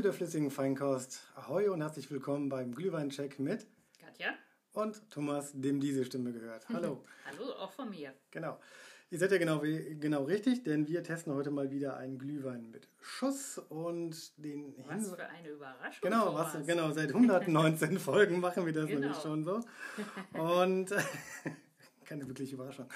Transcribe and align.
Freunde 0.00 0.12
der 0.12 0.12
flüssigen 0.14 0.50
Feinkost, 0.50 1.20
ahoi 1.34 1.68
und 1.68 1.82
herzlich 1.82 2.10
willkommen 2.10 2.48
beim 2.48 2.74
Glühweincheck 2.74 3.38
mit 3.38 3.66
Katja. 4.00 4.30
und 4.72 5.02
Thomas, 5.10 5.52
dem 5.52 5.78
diese 5.78 6.06
Stimme 6.06 6.32
gehört. 6.32 6.66
Hallo. 6.70 7.02
Hallo, 7.26 7.52
auch 7.58 7.70
von 7.70 7.90
mir. 7.90 8.14
Genau. 8.30 8.58
Ihr 9.10 9.18
seid 9.18 9.30
ja 9.32 9.36
genau, 9.36 9.60
genau 9.60 10.24
richtig, 10.24 10.62
denn 10.64 10.88
wir 10.88 11.02
testen 11.04 11.34
heute 11.34 11.50
mal 11.50 11.70
wieder 11.70 11.98
einen 11.98 12.16
Glühwein 12.18 12.70
mit 12.70 12.88
Schuss 13.02 13.58
und 13.58 14.32
den 14.42 14.74
Was 14.88 15.02
Hinwe- 15.04 15.16
für 15.16 15.26
eine 15.28 15.48
Überraschung. 15.50 16.00
Genau, 16.10 16.34
was, 16.34 16.66
genau, 16.66 16.92
seit 16.92 17.12
119 17.12 17.98
Folgen 17.98 18.40
machen 18.40 18.64
wir 18.64 18.72
das 18.72 18.86
Genau. 18.86 19.00
nämlich 19.00 19.18
schon 19.20 19.44
so. 19.44 19.60
Und 20.32 20.94
keine 22.06 22.26
wirkliche 22.26 22.54
Überraschung. 22.54 22.88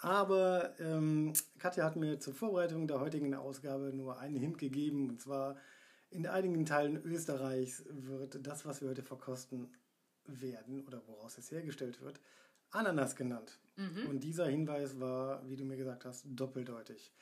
Aber 0.00 0.78
ähm, 0.80 1.32
Katja 1.58 1.84
hat 1.84 1.96
mir 1.96 2.20
zur 2.20 2.34
Vorbereitung 2.34 2.86
der 2.88 3.00
heutigen 3.00 3.34
Ausgabe 3.34 3.90
nur 3.94 4.18
einen 4.18 4.36
Hint 4.36 4.58
gegeben. 4.58 5.08
Und 5.08 5.18
zwar 5.22 5.56
in 6.12 6.26
einigen 6.26 6.64
Teilen 6.66 7.02
Österreichs 7.04 7.84
wird 7.88 8.46
das, 8.46 8.64
was 8.64 8.80
wir 8.82 8.90
heute 8.90 9.02
verkosten 9.02 9.72
werden 10.26 10.86
oder 10.86 11.02
woraus 11.06 11.38
es 11.38 11.50
hergestellt 11.50 12.00
wird, 12.00 12.20
Ananas 12.70 13.16
genannt. 13.16 13.58
Und 14.08 14.20
dieser 14.20 14.46
Hinweis 14.46 15.00
war, 15.00 15.48
wie 15.48 15.56
du 15.56 15.64
mir 15.64 15.76
gesagt 15.76 16.04
hast, 16.04 16.24
doppeldeutig. 16.26 17.12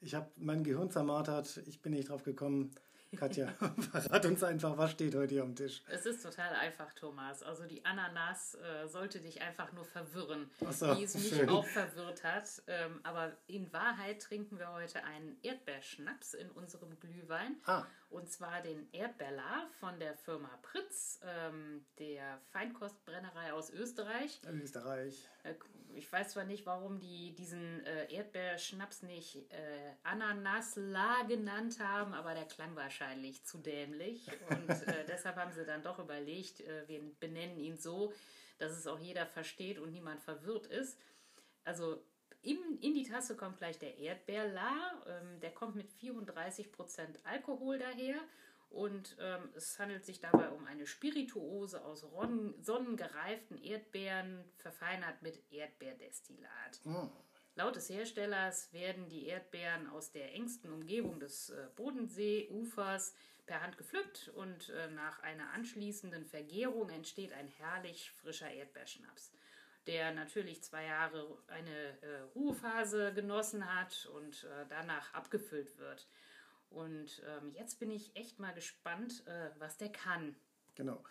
Ich 0.00 0.14
habe 0.14 0.30
mein 0.36 0.62
Gehirn 0.62 0.90
zermartert, 0.90 1.62
ich 1.66 1.82
bin 1.82 1.92
nicht 1.92 2.08
drauf 2.08 2.22
gekommen. 2.22 2.70
Katja, 3.16 3.48
verrat 3.90 4.26
uns 4.26 4.42
einfach, 4.42 4.76
was 4.76 4.90
steht 4.92 5.14
heute 5.14 5.34
hier 5.34 5.42
am 5.42 5.54
Tisch. 5.56 5.82
Es 5.88 6.04
ist 6.06 6.22
total 6.22 6.54
einfach, 6.54 6.92
Thomas. 6.92 7.42
Also 7.42 7.64
die 7.64 7.84
Ananas 7.84 8.54
äh, 8.56 8.86
sollte 8.86 9.20
dich 9.20 9.40
einfach 9.40 9.72
nur 9.72 9.84
verwirren, 9.84 10.50
so, 10.70 10.96
wie 10.96 11.04
es 11.04 11.14
mich 11.14 11.28
schön. 11.30 11.48
auch 11.48 11.66
verwirrt 11.66 12.22
hat. 12.22 12.62
Ähm, 12.66 13.00
aber 13.04 13.32
in 13.46 13.72
Wahrheit 13.72 14.20
trinken 14.22 14.58
wir 14.58 14.72
heute 14.72 15.02
einen 15.04 15.38
Erdbeerschnaps 15.42 16.34
in 16.34 16.50
unserem 16.50 16.98
Glühwein. 17.00 17.56
Ah. 17.64 17.84
Und 18.10 18.30
zwar 18.30 18.62
den 18.62 18.88
Erdbeerlar 18.92 19.68
von 19.80 19.98
der 19.98 20.14
Firma 20.14 20.50
Pritz, 20.62 21.20
ähm, 21.24 21.84
der 21.98 22.38
Feinkostbrennerei 22.52 23.52
aus 23.52 23.70
Österreich. 23.70 24.40
Österreich. 24.50 25.28
Äh, 25.44 25.54
Ich 25.94 26.10
weiß 26.12 26.30
zwar 26.30 26.44
nicht, 26.44 26.64
warum 26.66 27.00
die 27.00 27.34
diesen 27.34 27.84
äh, 27.84 28.12
Erdbeerschnaps 28.12 29.02
nicht 29.02 29.36
äh, 29.50 29.94
Ananasla 30.04 31.22
genannt 31.26 31.80
haben, 31.80 32.14
aber 32.14 32.34
der 32.34 32.44
klang 32.44 32.74
wahrscheinlich 32.98 33.44
zu 33.44 33.58
dämlich. 33.58 34.28
Und 34.50 34.70
äh, 34.70 35.04
deshalb 35.08 35.36
haben 35.36 35.52
sie 35.52 35.64
dann 35.64 35.82
doch 35.82 35.98
überlegt, 35.98 36.60
äh, 36.60 36.86
wir 36.88 37.00
benennen 37.20 37.58
ihn 37.58 37.76
so, 37.76 38.12
dass 38.58 38.72
es 38.72 38.86
auch 38.86 38.98
jeder 38.98 39.26
versteht 39.26 39.78
und 39.78 39.92
niemand 39.92 40.20
verwirrt 40.20 40.66
ist. 40.66 40.98
Also 41.64 42.02
in, 42.42 42.58
in 42.80 42.94
die 42.94 43.04
Tasse 43.04 43.36
kommt 43.36 43.58
gleich 43.58 43.78
der 43.78 43.98
Erdbeerla. 43.98 45.02
Ähm, 45.06 45.40
der 45.40 45.52
kommt 45.52 45.76
mit 45.76 45.90
34% 45.92 46.66
Alkohol 47.24 47.78
daher. 47.78 48.16
Und 48.70 49.16
ähm, 49.18 49.48
es 49.56 49.78
handelt 49.78 50.04
sich 50.04 50.20
dabei 50.20 50.50
um 50.50 50.66
eine 50.66 50.86
Spirituose 50.86 51.82
aus 51.82 52.04
ron- 52.04 52.54
sonnengereiften 52.62 53.62
Erdbeeren, 53.62 54.44
verfeinert 54.56 55.22
mit 55.22 55.40
Erdbeerdestillat. 55.50 56.80
Laut 57.58 57.74
des 57.74 57.90
Herstellers 57.90 58.72
werden 58.72 59.08
die 59.08 59.26
Erdbeeren 59.26 59.88
aus 59.88 60.12
der 60.12 60.32
engsten 60.32 60.72
Umgebung 60.72 61.18
des 61.18 61.50
äh, 61.50 61.66
Bodenseeufers 61.74 63.16
per 63.46 63.60
Hand 63.62 63.76
gepflückt 63.76 64.30
und 64.36 64.68
äh, 64.68 64.88
nach 64.92 65.24
einer 65.24 65.50
anschließenden 65.54 66.24
Vergärung 66.24 66.88
entsteht 66.90 67.32
ein 67.32 67.48
herrlich 67.48 68.12
frischer 68.12 68.48
Erdbeerschnaps, 68.48 69.32
der 69.88 70.12
natürlich 70.12 70.62
zwei 70.62 70.84
Jahre 70.84 71.36
eine 71.48 72.00
äh, 72.00 72.20
Ruhephase 72.36 73.12
genossen 73.12 73.74
hat 73.74 74.06
und 74.14 74.46
danach 74.68 75.12
abgefüllt 75.12 75.78
wird. 75.78 76.06
Und 76.70 77.20
ähm, 77.26 77.50
jetzt 77.54 77.80
bin 77.80 77.90
ich 77.90 78.14
echt 78.14 78.38
mal 78.38 78.54
gespannt, 78.54 79.24
was 79.58 79.78
der 79.78 79.90
kann. 79.90 80.36
Genau. 80.76 81.02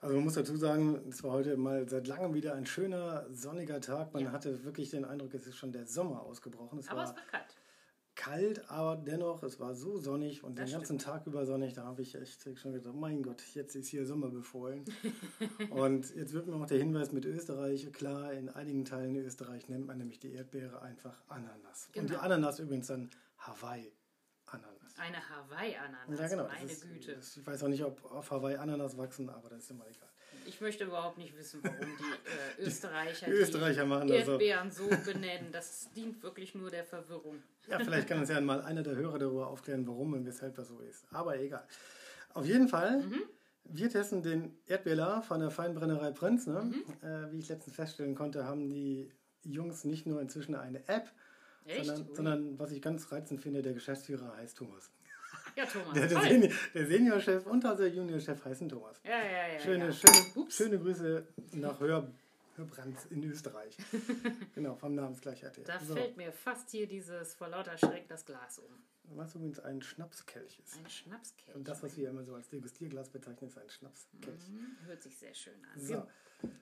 Also 0.00 0.14
man 0.14 0.24
muss 0.24 0.34
dazu 0.34 0.56
sagen, 0.56 1.00
es 1.08 1.24
war 1.24 1.32
heute 1.32 1.56
mal 1.56 1.88
seit 1.88 2.06
langem 2.06 2.32
wieder 2.34 2.54
ein 2.54 2.66
schöner, 2.66 3.26
sonniger 3.32 3.80
Tag. 3.80 4.12
Man 4.14 4.24
Ja. 4.24 4.32
hatte 4.32 4.64
wirklich 4.64 4.90
den 4.90 5.04
Eindruck, 5.04 5.34
es 5.34 5.46
ist 5.46 5.56
schon 5.56 5.72
der 5.72 5.86
Sommer 5.86 6.22
ausgebrochen. 6.22 6.78
Es 6.78 6.88
Aber 6.88 6.98
war 6.98 7.04
es 7.06 7.10
war 7.16 7.22
kalt. 7.26 7.56
kalt, 8.14 8.70
aber 8.70 8.96
dennoch, 8.96 9.42
es 9.42 9.58
war 9.58 9.74
so 9.74 9.98
sonnig 9.98 10.44
und 10.44 10.56
Das 10.56 10.70
den 10.70 10.78
ganzen 10.78 10.98
Tag 10.98 11.26
über 11.26 11.44
sonnig. 11.46 11.74
Da 11.74 11.82
habe 11.84 12.02
ich 12.02 12.14
echt 12.14 12.48
schon 12.58 12.72
gedacht, 12.72 12.94
mein 12.94 13.22
Gott, 13.24 13.42
jetzt 13.54 13.74
ist 13.74 13.88
hier 13.88 14.06
Sommer 14.06 14.28
befohlen. 14.30 14.84
und 15.70 16.14
jetzt 16.14 16.32
wird 16.32 16.46
mir 16.46 16.54
auch 16.54 16.66
der 16.66 16.78
Hinweis 16.78 17.10
mit 17.10 17.24
Österreich 17.24 17.92
klar, 17.92 18.32
in 18.32 18.48
einigen 18.50 18.84
Teilen 18.84 19.16
Österreich 19.16 19.68
nennt 19.68 19.86
man 19.86 19.98
nämlich 19.98 20.20
die 20.20 20.32
Erdbeere 20.32 20.80
einfach 20.80 21.20
Ananas. 21.28 21.88
Und 21.96 22.04
die 22.04 22.12
Genau. 22.12 22.20
Ananas 22.20 22.60
übrigens 22.60 22.86
dann 22.86 23.10
Hawaii-Ananas. 23.38 24.87
Eine 24.98 25.16
Hawaii-Ananas, 25.28 26.18
Ja, 26.20 26.28
genau. 26.28 26.48
meine 26.48 26.70
ist, 26.70 26.82
Güte. 26.82 27.14
Das, 27.14 27.36
ich 27.36 27.46
weiß 27.46 27.62
auch 27.64 27.68
nicht, 27.68 27.84
ob 27.84 28.04
auf 28.10 28.30
Hawaii 28.30 28.56
Ananas 28.56 28.96
wachsen, 28.96 29.28
aber 29.30 29.48
das 29.50 29.60
ist 29.64 29.70
immer 29.70 29.86
egal. 29.88 30.08
Ich 30.46 30.60
möchte 30.60 30.84
überhaupt 30.84 31.18
nicht 31.18 31.36
wissen, 31.36 31.60
warum 31.62 31.78
die 31.78 32.62
äh, 32.62 32.66
Österreicher 32.66 33.26
die 33.26 33.32
Österreicher 33.32 33.84
machen 33.84 34.08
so. 34.08 34.14
Erdbeeren 34.14 34.70
so 34.70 34.88
benennen. 35.04 35.52
Das 35.52 35.90
dient 35.94 36.22
wirklich 36.22 36.54
nur 36.54 36.70
der 36.70 36.84
Verwirrung. 36.84 37.42
Ja, 37.68 37.78
vielleicht 37.78 38.08
kann 38.08 38.18
uns 38.20 38.30
ja 38.30 38.40
mal 38.40 38.62
einer 38.62 38.82
der 38.82 38.96
Hörer 38.96 39.18
darüber 39.18 39.48
aufklären, 39.48 39.86
warum 39.86 40.14
und 40.14 40.24
weshalb 40.24 40.54
das 40.54 40.68
so 40.68 40.80
ist. 40.80 41.04
Aber 41.12 41.38
egal. 41.38 41.66
Auf 42.34 42.46
jeden 42.46 42.68
Fall, 42.68 43.00
Mhm. 43.02 43.22
wir 43.64 43.90
testen 43.90 44.22
den 44.22 44.56
Erdbeerlar 44.66 45.22
von 45.22 45.40
der 45.40 45.50
Feinbrennerei 45.50 46.12
Prinz. 46.12 46.46
Ne? 46.46 46.62
Mhm. 46.62 47.06
Äh, 47.06 47.30
wie 47.32 47.38
ich 47.40 47.48
letztens 47.48 47.76
feststellen 47.76 48.14
konnte, 48.14 48.44
haben 48.44 48.68
die 48.70 49.12
Jungs 49.42 49.84
nicht 49.84 50.06
nur 50.06 50.20
inzwischen 50.22 50.54
eine 50.54 50.86
App, 50.88 51.12
Echt? 51.68 51.86
sondern, 51.86 52.14
sondern 52.14 52.58
was 52.58 52.72
ich 52.72 52.82
ganz 52.82 53.10
reizend 53.12 53.40
finde, 53.40 53.62
der 53.62 53.74
Geschäftsführer 53.74 54.36
heißt 54.36 54.56
Thomas. 54.56 54.90
Ja, 55.56 55.66
Thomas. 55.66 55.92
Der, 55.92 56.06
der. 56.06 56.20
Senior, 56.22 56.52
der 56.74 56.86
Seniorchef 56.86 57.46
und 57.46 57.64
also 57.64 57.82
der 57.82 57.92
Juniorchef 57.92 58.44
heißen 58.44 58.68
Thomas. 58.68 59.00
Ja, 59.04 59.18
ja, 59.18 59.54
ja. 59.54 59.60
Schöne, 59.60 59.86
ja. 59.86 59.92
schöne, 59.92 60.50
schöne 60.50 60.78
Grüße 60.78 61.26
nach 61.52 61.80
Hör, 61.80 62.08
in 63.10 63.24
Österreich. 63.24 63.76
genau, 64.54 64.74
vom 64.74 64.94
Namensgleichheit 64.94 65.56
her. 65.56 65.64
Da 65.64 65.80
So, 65.80 65.94
fällt 65.94 66.16
mir 66.16 66.32
fast 66.32 66.70
hier 66.70 66.86
dieses 66.86 67.34
vor 67.34 67.48
lauter 67.48 67.76
Schreck 67.76 68.08
das 68.08 68.24
Glas 68.24 68.58
um. 68.58 68.72
Was 69.14 69.34
übrigens 69.34 69.60
ein 69.60 69.82
Schnapskelch 69.82 70.60
ist. 70.64 70.76
Ein 70.76 70.88
Schnapskelch. 70.90 71.54
Und 71.56 71.66
das, 71.68 71.82
was 71.82 71.96
wir 71.96 72.08
immer 72.10 72.24
so 72.24 72.34
als 72.34 72.48
Degustierglas 72.48 73.08
bezeichnen, 73.10 73.48
ist 73.48 73.58
ein 73.58 73.68
Schnapskelch. 73.70 74.46
Hm, 74.46 74.76
Hört 74.86 75.02
sich 75.02 75.16
sehr 75.16 75.34
schön 75.34 75.54
an. 75.74 75.80
So. 75.80 76.06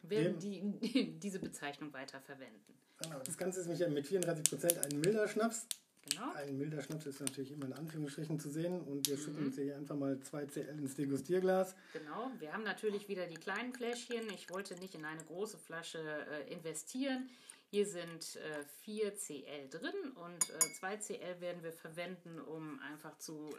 Wir 0.03 0.21
werden 0.25 0.39
die, 0.39 1.19
diese 1.19 1.39
Bezeichnung 1.39 1.93
weiter 1.93 2.21
verwenden. 2.21 2.75
Genau, 3.03 3.19
das 3.21 3.37
Ganze 3.37 3.61
ist 3.61 3.67
nämlich 3.67 3.89
mit 3.89 4.25
34% 4.25 4.79
ein 4.79 5.01
milder 5.01 5.29
Schnaps. 5.29 5.67
Genau. 6.09 6.33
Ein 6.35 6.56
milder 6.56 6.81
Schnaps 6.83 7.05
ist 7.06 7.21
natürlich 7.21 7.51
immer 7.51 7.67
in 7.67 7.73
Anführungsstrichen 7.73 8.39
zu 8.39 8.49
sehen. 8.49 8.81
Und 8.83 9.06
wir 9.09 9.17
Mhm. 9.17 9.21
schütten 9.21 9.47
uns 9.47 9.56
hier 9.56 9.77
einfach 9.77 9.97
mal 9.97 10.19
2 10.21 10.47
CL 10.47 10.79
ins 10.79 10.95
Degustierglas. 10.95 11.75
Genau, 11.93 12.31
wir 12.39 12.53
haben 12.53 12.62
natürlich 12.62 13.09
wieder 13.09 13.27
die 13.27 13.35
kleinen 13.35 13.73
Fläschchen. 13.75 14.23
Ich 14.33 14.49
wollte 14.51 14.77
nicht 14.77 14.95
in 14.95 15.05
eine 15.05 15.23
große 15.25 15.59
Flasche 15.59 15.99
äh, 15.99 16.53
investieren. 16.53 17.29
Hier 17.71 17.84
sind 17.87 18.37
äh, 18.37 18.65
4 18.84 19.16
CL 19.16 19.69
drin 19.69 20.12
und 20.15 20.50
äh, 20.50 20.59
2 20.78 20.97
CL 20.99 21.41
werden 21.41 21.62
wir 21.62 21.72
verwenden, 21.72 22.38
um 22.41 22.78
einfach 22.81 23.19
zu, 23.19 23.50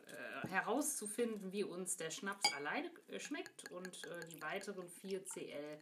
äh, 0.43 0.47
herauszufinden, 0.47 1.51
wie 1.51 1.63
uns 1.63 1.97
der 1.97 2.09
Schnaps 2.09 2.51
alleine 2.53 2.89
äh, 3.09 3.19
schmeckt. 3.19 3.69
Und 3.71 3.87
äh, 4.05 4.27
die 4.31 4.41
weiteren 4.41 4.87
4 4.87 5.25
CL 5.25 5.77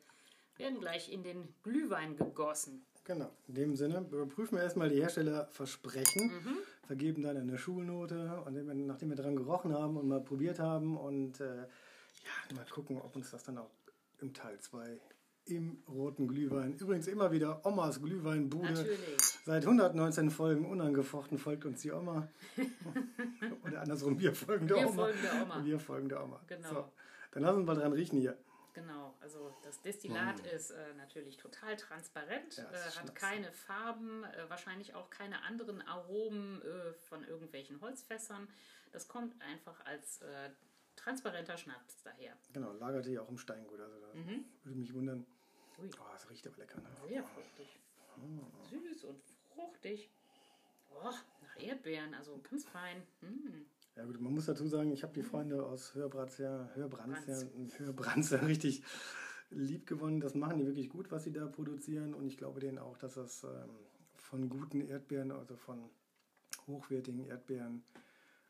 werden 0.58 0.80
gleich 0.80 1.12
in 1.12 1.22
den 1.24 1.54
Glühwein 1.64 2.16
gegossen. 2.16 2.86
Genau, 3.04 3.30
in 3.48 3.54
dem 3.54 3.76
Sinne 3.76 4.00
überprüfen 4.00 4.58
wir 4.58 4.64
erstmal 4.64 4.90
die 4.90 5.00
Herstellerversprechen, 5.00 6.28
Mhm. 6.32 6.58
vergeben 6.88 7.22
dann 7.22 7.38
eine 7.38 7.58
Schulnote 7.60 8.42
und 8.46 8.88
nachdem 8.88 9.10
wir 9.10 9.16
dran 9.16 9.36
gerochen 9.36 9.74
haben 9.74 9.98
und 9.98 10.08
mal 10.08 10.22
probiert 10.22 10.58
haben 10.58 10.98
und 10.98 11.40
äh, 11.40 11.58
ja, 11.58 12.56
mal 12.56 12.66
gucken, 12.66 13.00
ob 13.00 13.16
uns 13.16 13.30
das 13.30 13.44
dann 13.44 13.60
auch 13.60 13.70
im 14.22 14.34
Teil 14.34 14.60
2 14.60 15.00
im 15.48 15.84
roten 15.88 16.28
Glühwein, 16.28 16.74
übrigens 16.78 17.08
immer 17.08 17.32
wieder 17.32 17.66
Omas 17.66 18.02
Glühweinbude, 18.02 18.72
Natürlich. 18.74 19.22
Seit 19.46 19.64
119 19.64 20.32
Folgen 20.32 20.66
unangefochten 20.66 21.38
folgt 21.38 21.66
uns 21.66 21.82
die 21.82 21.92
Oma. 21.92 22.28
Oder 23.64 23.82
andersrum, 23.82 24.20
wir 24.20 24.34
folgen 24.34 24.68
der 24.68 24.78
Wir 24.78 24.88
Oma. 24.88 25.04
folgen 25.04 25.20
der 25.22 25.44
Oma. 25.44 25.66
Wir 25.66 25.80
folgen 25.80 26.10
der 26.10 26.24
Oma. 26.24 26.42
Genau. 26.48 26.70
So, 26.70 26.92
dann 27.32 27.44
lassen 27.44 27.60
wir 27.60 27.66
mal 27.66 27.76
dran 27.80 27.94
riechen 27.94 28.20
hier. 28.20 28.38
Genau, 28.74 29.14
also 29.22 29.54
das 29.64 29.82
Destillat 29.82 30.40
ist 30.54 30.72
äh, 30.72 30.94
natürlich 30.98 31.38
total 31.38 31.78
transparent, 31.78 32.58
Ja, 32.58 32.64
äh, 32.72 32.92
hat 33.00 33.16
keine 33.16 33.52
Farben, 33.54 34.26
äh, 34.26 34.50
wahrscheinlich 34.50 34.96
auch 34.96 35.10
keine 35.10 35.42
anderen 35.44 35.82
Aromen 35.84 36.62
äh, 36.62 36.94
von 37.08 37.24
irgendwelchen 37.24 37.80
Holzfässern. 37.80 38.50
Das 38.92 39.08
kommt 39.08 39.40
einfach 39.42 39.86
als 39.86 40.22
äh, 40.24 40.50
transparenter 40.98 41.58
Schnaps 41.58 42.02
daher. 42.04 42.34
Genau, 42.52 42.74
lagerte 42.74 43.10
hier 43.10 43.22
auch 43.24 43.30
im 43.30 43.38
Steingut. 43.38 43.80
Also 43.80 43.98
da 44.00 44.08
würde 44.64 44.80
mich 44.80 44.94
wundern. 44.94 45.26
Ui. 45.80 45.90
Oh, 46.00 46.04
das 46.14 46.30
riecht 46.30 46.48
aber 46.48 46.58
lecker. 46.58 46.82
Ne? 46.82 46.88
Sehr 47.08 47.24
fruchtig. 47.24 47.80
Süß 48.70 49.04
und 49.06 49.22
fruchtig. 49.54 50.10
Oh, 50.90 51.04
nach 51.04 51.60
Erdbeeren, 51.60 52.14
also 52.14 52.40
ganz 52.50 52.66
fein. 52.66 53.04
Mm. 53.22 53.66
Ja 53.96 54.04
gut, 54.06 54.20
man 54.20 54.34
muss 54.34 54.46
dazu 54.46 54.68
sagen, 54.68 54.92
ich 54.92 55.04
habe 55.04 55.14
die 55.14 55.24
Freunde 55.24 55.66
aus 55.66 55.94
ja, 55.96 56.04
ja, 56.76 56.88
Brands. 56.88 57.46
Hörbrands 57.78 58.30
ja 58.30 58.40
richtig 58.40 58.84
lieb 59.50 59.88
gewonnen. 59.88 60.20
Das 60.20 60.36
machen 60.36 60.58
die 60.58 60.66
wirklich 60.66 60.90
gut, 60.90 61.12
was 61.12 61.24
sie 61.24 61.32
da 61.32 61.48
produzieren. 61.48 62.14
Und 62.14 62.28
ich 62.28 62.38
glaube 62.38 62.60
denen 62.60 62.78
auch, 62.78 62.98
dass 62.98 63.16
das 63.16 63.44
ähm, 63.44 63.70
von 64.16 64.50
guten 64.50 64.82
Erdbeeren, 64.82 65.32
also 65.32 65.56
von 65.56 65.90
hochwertigen 66.68 67.26
Erdbeeren 67.26 67.84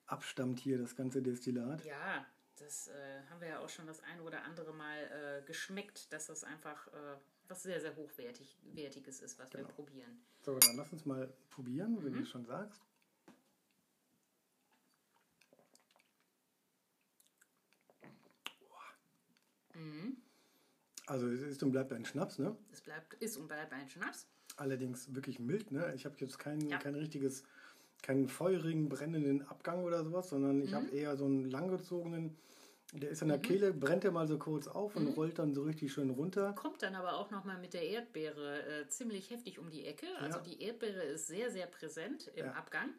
abstammt 0.07 0.59
hier 0.59 0.77
das 0.77 0.95
ganze 0.95 1.21
Destillat. 1.21 1.83
Ja, 1.85 2.25
das 2.57 2.87
äh, 2.87 3.21
haben 3.29 3.41
wir 3.41 3.47
ja 3.49 3.59
auch 3.59 3.69
schon 3.69 3.87
das 3.87 4.01
ein 4.03 4.19
oder 4.21 4.43
andere 4.43 4.73
Mal 4.73 5.41
äh, 5.41 5.45
geschmeckt, 5.45 6.11
dass 6.13 6.27
das 6.27 6.43
einfach 6.43 6.87
äh, 6.87 7.17
was 7.47 7.63
sehr, 7.63 7.79
sehr 7.79 7.95
hochwertiges 7.95 9.21
ist, 9.21 9.39
was 9.39 9.49
genau. 9.49 9.67
wir 9.67 9.73
probieren. 9.73 10.19
So, 10.41 10.57
dann 10.57 10.75
lass 10.77 10.91
uns 10.91 11.05
mal 11.05 11.31
probieren, 11.49 12.03
wenn 12.03 12.13
mhm. 12.13 12.19
du 12.19 12.25
schon 12.25 12.45
sagst. 12.45 12.81
Mhm. 19.73 20.17
Also 21.07 21.27
es 21.27 21.41
ist 21.41 21.61
und 21.61 21.71
bleibt 21.71 21.91
ein 21.93 22.05
Schnaps, 22.05 22.39
ne? 22.39 22.57
Es 22.71 22.81
bleibt, 22.81 23.13
ist 23.15 23.37
und 23.37 23.47
bleibt 23.47 23.73
ein 23.73 23.89
Schnaps. 23.89 24.27
Allerdings 24.57 25.13
wirklich 25.13 25.39
mild, 25.39 25.71
ne? 25.71 25.93
Ich 25.93 26.05
habe 26.05 26.15
jetzt 26.17 26.39
kein, 26.39 26.61
ja. 26.61 26.77
kein 26.79 26.95
richtiges, 26.95 27.43
keinen 28.05 28.27
feurigen, 28.27 28.87
brennenden 28.87 29.41
Abgang 29.47 29.83
oder 29.83 30.03
sowas, 30.03 30.29
sondern 30.29 30.61
ich 30.61 30.71
mhm. 30.71 30.75
habe 30.75 30.89
eher 30.89 31.17
so 31.17 31.25
einen 31.25 31.49
langgezogenen, 31.49 32.37
der 32.93 33.09
ist 33.09 33.23
in 33.23 33.29
der 33.29 33.37
mhm. 33.37 33.41
Kehle, 33.41 33.73
brennt 33.73 34.03
der 34.03 34.11
mal 34.11 34.27
so 34.27 34.37
kurz 34.37 34.67
auf 34.67 34.95
und 34.95 35.05
mhm. 35.05 35.13
rollt 35.13 35.39
dann 35.39 35.55
so 35.55 35.63
richtig 35.63 35.91
schön 35.91 36.11
runter. 36.11 36.53
Kommt 36.53 36.83
dann 36.83 36.93
aber 36.95 37.17
auch 37.17 37.31
nochmal 37.31 37.57
mit 37.57 37.73
der 37.73 37.81
Erdbeere 37.81 38.61
äh, 38.61 38.87
ziemlich 38.87 39.31
heftig 39.31 39.57
um 39.57 39.71
die 39.71 39.85
Ecke. 39.85 40.05
Also 40.19 40.37
ja. 40.37 40.43
die 40.43 40.61
Erdbeere 40.61 41.01
ist 41.01 41.27
sehr, 41.27 41.49
sehr 41.49 41.65
präsent 41.65 42.31
im 42.35 42.45
ja. 42.45 42.51
Abgang. 42.53 42.89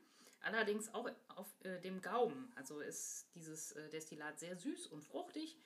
Allerdings 0.43 0.93
auch 0.93 1.09
auf 1.29 1.47
äh, 1.63 1.81
dem 1.81 2.01
Gaumen. 2.03 2.53
Also 2.57 2.81
ist 2.81 3.29
dieses 3.37 3.73
äh, 3.73 3.89
Destillat 3.91 4.41
sehr 4.41 4.57
süß 4.57 4.89
und 4.89 5.05
fruchtig 5.05 5.57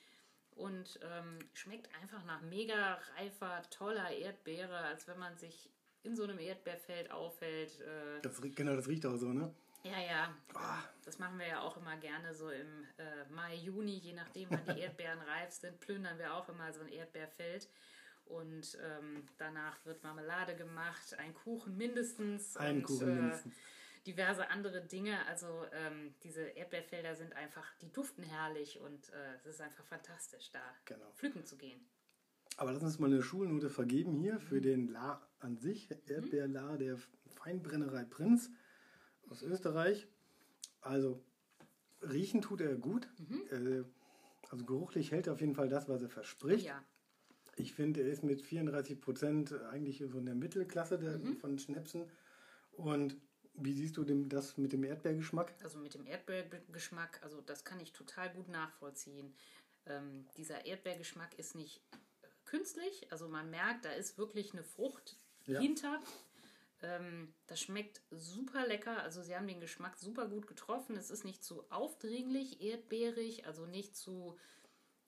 und 0.54 1.00
ähm, 1.02 1.38
schmeckt 1.54 1.88
einfach 2.02 2.25
nach 2.26 2.42
mega 2.42 2.98
reifer, 3.16 3.62
toller 3.70 4.10
Erdbeere, 4.10 4.76
als 4.76 5.08
wenn 5.08 5.19
man 5.19 5.38
sich 5.38 5.70
in 6.02 6.17
so 6.17 6.25
einem 6.25 6.38
Erdbeerfeld 6.38 7.11
aufhält. 7.11 7.81
Äh, 7.81 8.20
das, 8.23 8.41
genau, 8.41 8.76
das 8.76 8.88
riecht 8.88 9.06
auch 9.06 9.17
so, 9.17 9.32
ne? 9.32 9.55
Ja, 9.82 9.99
ja. 9.99 10.35
Oh. 10.55 10.58
Das 11.05 11.19
machen 11.19 11.38
wir 11.38 11.47
ja 11.47 11.61
auch 11.61 11.76
immer 11.76 11.97
gerne 11.97 12.35
so 12.35 12.50
im 12.50 12.85
äh, 12.99 13.25
Mai, 13.31 13.55
Juni, 13.56 13.97
je 13.97 14.12
nachdem, 14.12 14.50
wann 14.50 14.64
die 14.64 14.81
Erdbeeren 14.81 15.20
reif 15.20 15.52
sind, 15.52 15.81
plündern 15.81 16.19
wir 16.19 16.35
auch 16.35 16.49
immer 16.49 16.73
so 16.73 16.81
ein 16.81 16.88
Erdbeerfeld. 16.88 17.69
Und 18.26 18.79
ähm, 18.82 19.26
danach 19.38 19.85
wird 19.85 20.02
Marmelade 20.05 20.55
gemacht, 20.55 21.19
ein 21.19 21.35
Kuchen 21.35 21.76
mindestens. 21.76 22.56
Ein 22.56 22.76
und, 22.76 22.82
Kuchen 22.85 23.08
äh, 23.08 23.14
mindestens 23.14 23.55
diverse 24.06 24.49
andere 24.50 24.82
Dinge. 24.82 25.25
Also 25.26 25.67
ähm, 25.73 26.14
diese 26.23 26.43
Erdbeerfelder 26.43 27.14
sind 27.14 27.35
einfach, 27.35 27.67
die 27.81 27.93
duften 27.93 28.25
herrlich 28.25 28.79
und 28.81 29.11
äh, 29.11 29.35
es 29.37 29.47
ist 29.47 29.61
einfach 29.61 29.85
fantastisch, 29.85 30.50
da 30.50 30.62
genau. 30.85 31.11
pflücken 31.12 31.44
zu 31.44 31.56
gehen. 31.56 31.81
Aber 32.56 32.73
lass 32.73 32.82
uns 32.82 32.99
mal 32.99 33.06
eine 33.06 33.23
Schulnote 33.23 33.70
vergeben 33.70 34.14
hier 34.14 34.41
für 34.41 34.56
mhm. 34.56 34.62
den 34.62 34.88
La 34.88 35.26
an 35.41 35.56
sich, 35.56 35.88
Erdbeerla 36.06 36.76
der 36.76 36.99
Feinbrennerei 37.26 38.05
Prinz 38.05 38.50
aus 39.29 39.43
Österreich. 39.43 40.06
Also 40.81 41.23
riechen 42.02 42.43
tut 42.43 42.61
er 42.61 42.75
gut. 42.76 43.08
Mhm. 43.19 43.87
Also 44.50 44.64
geruchlich 44.64 45.12
hält 45.12 45.26
er 45.26 45.35
auf 45.35 45.41
jeden 45.41 45.55
Fall 45.55 45.69
das, 45.69 45.88
was 45.88 46.02
er 46.02 46.11
verspricht. 46.11 46.67
Ja. 46.67 46.82
Ich 47.56 47.75
finde, 47.75 48.02
er 48.02 48.11
ist 48.11 48.23
mit 48.23 48.43
34 48.43 49.00
Prozent 49.00 49.52
eigentlich 49.70 50.02
so 50.06 50.19
in 50.19 50.26
der 50.26 50.35
Mittelklasse 50.35 50.99
der, 50.99 51.19
mhm. 51.19 51.37
von 51.37 51.58
Schnäpsen. 51.58 52.11
Und 52.73 53.17
wie 53.55 53.73
siehst 53.73 53.97
du 53.97 54.05
dem, 54.05 54.29
das 54.29 54.56
mit 54.56 54.73
dem 54.73 54.85
Erdbeergeschmack? 54.85 55.55
Also 55.62 55.79
mit 55.79 55.94
dem 55.94 56.06
Erdbeergeschmack, 56.06 57.20
also 57.23 57.41
das 57.41 57.64
kann 57.64 57.81
ich 57.81 57.93
total 57.93 58.32
gut 58.32 58.49
nachvollziehen. 58.49 59.35
Ähm, 59.87 60.26
dieser 60.37 60.67
Erdbeergeschmack 60.67 61.38
ist 61.38 61.55
nicht 61.55 61.82
künstlich, 62.50 63.11
also 63.11 63.29
man 63.29 63.49
merkt, 63.50 63.85
da 63.85 63.93
ist 63.93 64.19
wirklich 64.19 64.52
eine 64.52 64.64
Frucht 64.64 65.17
ja. 65.47 65.61
hinter. 65.61 66.02
Ähm, 66.82 67.32
das 67.47 67.61
schmeckt 67.61 68.00
super 68.11 68.67
lecker, 68.67 69.02
also 69.02 69.23
sie 69.23 69.37
haben 69.37 69.47
den 69.47 69.61
Geschmack 69.61 69.97
super 69.97 70.26
gut 70.29 70.47
getroffen. 70.47 70.97
Es 70.97 71.11
ist 71.11 71.25
nicht 71.25 71.44
zu 71.44 71.64
aufdringlich 71.70 72.61
erdbeerig, 72.62 73.47
also 73.47 73.67
nicht 73.67 73.97
zu 73.97 74.37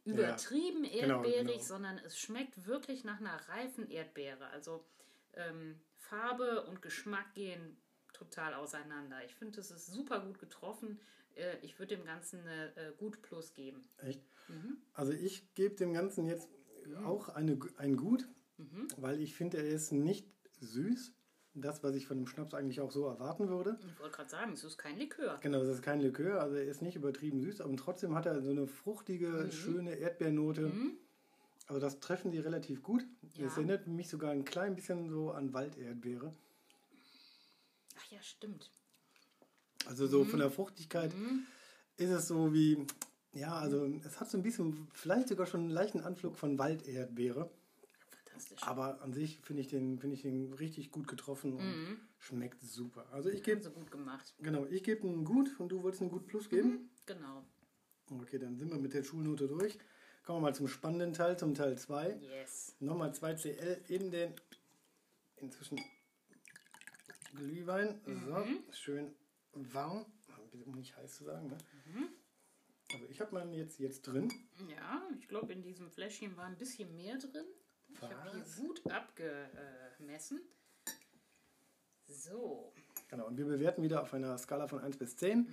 übertrieben 0.04 0.84
ja, 0.84 1.02
genau, 1.02 1.14
erdbeerig, 1.16 1.38
genau, 1.38 1.52
genau. 1.52 1.64
sondern 1.64 1.98
es 1.98 2.18
schmeckt 2.18 2.66
wirklich 2.66 3.04
nach 3.04 3.20
einer 3.20 3.36
reifen 3.48 3.90
Erdbeere. 3.90 4.48
Also 4.48 4.84
ähm, 5.34 5.80
Farbe 5.96 6.66
und 6.66 6.82
Geschmack 6.82 7.34
gehen 7.34 7.76
total 8.12 8.54
auseinander. 8.54 9.24
Ich 9.24 9.34
finde, 9.34 9.60
es 9.60 9.70
ist 9.70 9.86
super 9.86 10.20
gut 10.20 10.38
getroffen. 10.38 11.00
Äh, 11.34 11.56
ich 11.62 11.78
würde 11.78 11.96
dem 11.96 12.04
Ganzen 12.04 12.40
eine 12.40 12.76
äh, 12.76 12.92
Gut 12.98 13.22
Plus 13.22 13.54
geben. 13.54 13.82
Echt? 13.98 14.20
Mhm. 14.48 14.82
Also 14.92 15.12
ich 15.12 15.54
gebe 15.54 15.74
dem 15.74 15.92
Ganzen 15.92 16.26
jetzt 16.26 16.48
mhm. 16.86 17.06
auch 17.06 17.28
eine, 17.28 17.58
ein 17.76 17.96
Gut, 17.96 18.28
mhm. 18.58 18.88
weil 18.96 19.20
ich 19.20 19.34
finde, 19.34 19.58
er 19.58 19.68
ist 19.68 19.92
nicht 19.92 20.26
süß. 20.60 21.12
Das, 21.54 21.84
was 21.84 21.94
ich 21.94 22.06
von 22.06 22.16
dem 22.16 22.26
Schnaps 22.26 22.54
eigentlich 22.54 22.80
auch 22.80 22.90
so 22.90 23.04
erwarten 23.04 23.50
würde. 23.50 23.78
Ich 23.86 24.00
wollte 24.00 24.16
gerade 24.16 24.30
sagen, 24.30 24.52
es 24.54 24.64
ist 24.64 24.78
kein 24.78 24.96
Likör. 24.96 25.38
Genau, 25.42 25.60
es 25.60 25.68
ist 25.68 25.82
kein 25.82 26.00
Likör, 26.00 26.40
also 26.40 26.56
er 26.56 26.64
ist 26.64 26.80
nicht 26.80 26.96
übertrieben 26.96 27.42
süß, 27.42 27.60
aber 27.60 27.76
trotzdem 27.76 28.14
hat 28.14 28.24
er 28.24 28.40
so 28.40 28.50
eine 28.50 28.66
fruchtige, 28.66 29.26
mhm. 29.26 29.52
schöne 29.52 29.94
Erdbeernote. 29.96 30.68
Mhm. 30.68 30.96
Also 31.66 31.78
das 31.78 32.00
treffen 32.00 32.32
sie 32.32 32.38
relativ 32.38 32.82
gut. 32.82 33.04
Ja. 33.34 33.46
Es 33.46 33.58
erinnert 33.58 33.86
mich 33.86 34.08
sogar 34.08 34.30
ein 34.30 34.46
klein 34.46 34.74
bisschen 34.74 35.10
so 35.10 35.32
an 35.32 35.52
Walderdbeere 35.52 36.32
ja, 38.12 38.22
stimmt. 38.22 38.70
Also 39.86 40.06
so 40.06 40.24
mhm. 40.24 40.28
von 40.28 40.38
der 40.38 40.50
Fruchtigkeit 40.50 41.14
mhm. 41.14 41.46
ist 41.96 42.10
es 42.10 42.28
so 42.28 42.52
wie, 42.52 42.86
ja, 43.32 43.54
also 43.54 43.86
es 44.04 44.20
hat 44.20 44.30
so 44.30 44.38
ein 44.38 44.42
bisschen, 44.42 44.88
vielleicht 44.92 45.28
sogar 45.28 45.46
schon 45.46 45.60
einen 45.60 45.70
leichten 45.70 46.00
Anflug 46.00 46.36
von 46.36 46.58
Walderdbeere. 46.58 47.50
Fantastisch. 48.26 48.62
Aber 48.62 49.00
an 49.02 49.12
sich 49.12 49.40
finde 49.40 49.62
ich, 49.62 49.68
den, 49.68 49.98
find 49.98 50.12
ich 50.12 50.22
den 50.22 50.52
richtig 50.54 50.90
gut 50.90 51.08
getroffen 51.08 51.54
und 51.54 51.64
mhm. 51.64 52.00
schmeckt 52.18 52.62
super. 52.62 53.06
Also 53.12 53.30
ich 53.30 53.42
gebe. 53.42 53.62
so 53.62 53.70
gut 53.70 53.90
gemacht. 53.90 54.34
Genau, 54.40 54.66
ich 54.66 54.82
gebe 54.82 55.06
einen 55.06 55.24
Gut 55.24 55.58
und 55.58 55.70
du 55.70 55.82
wolltest 55.82 56.02
einen 56.02 56.10
Gut 56.10 56.26
Plus 56.26 56.48
geben? 56.48 56.70
Mhm, 56.70 56.90
genau. 57.06 57.44
Okay, 58.10 58.38
dann 58.38 58.56
sind 58.56 58.70
wir 58.70 58.78
mit 58.78 58.92
der 58.92 59.02
Schulnote 59.02 59.48
durch. 59.48 59.78
Kommen 60.24 60.38
wir 60.38 60.48
mal 60.48 60.54
zum 60.54 60.68
spannenden 60.68 61.14
Teil, 61.14 61.38
zum 61.38 61.54
Teil 61.54 61.76
2. 61.76 62.18
Yes. 62.20 62.76
Nochmal 62.80 63.14
2 63.14 63.34
CL 63.34 63.80
in 63.88 64.10
den 64.10 64.34
inzwischen 65.36 65.80
Glühwein. 67.34 68.00
Mhm. 68.06 68.24
So, 68.26 68.72
schön 68.72 69.14
warm. 69.54 70.06
Um 70.66 70.74
nicht 70.74 70.96
heiß 70.96 71.16
zu 71.16 71.24
sagen. 71.24 71.48
Ne? 71.48 71.58
Mhm. 71.86 72.08
Also 72.92 73.06
ich 73.08 73.20
habe 73.20 73.34
meinen 73.34 73.54
jetzt, 73.54 73.78
jetzt 73.78 74.02
drin. 74.02 74.32
Ja, 74.68 75.02
ich 75.18 75.28
glaube, 75.28 75.52
in 75.52 75.62
diesem 75.62 75.90
Fläschchen 75.90 76.36
war 76.36 76.44
ein 76.44 76.58
bisschen 76.58 76.94
mehr 76.96 77.18
drin. 77.18 77.46
Ich 77.88 78.02
habe 78.02 78.30
hier 78.32 78.44
gut 78.64 78.82
abgemessen. 78.90 80.40
So. 82.06 82.72
Genau, 83.08 83.26
und 83.26 83.36
wir 83.36 83.44
bewerten 83.44 83.82
wieder 83.82 84.02
auf 84.02 84.12
einer 84.14 84.36
Skala 84.38 84.66
von 84.68 84.80
1 84.80 84.96
bis 84.96 85.16
10. 85.16 85.40
Mhm. 85.40 85.46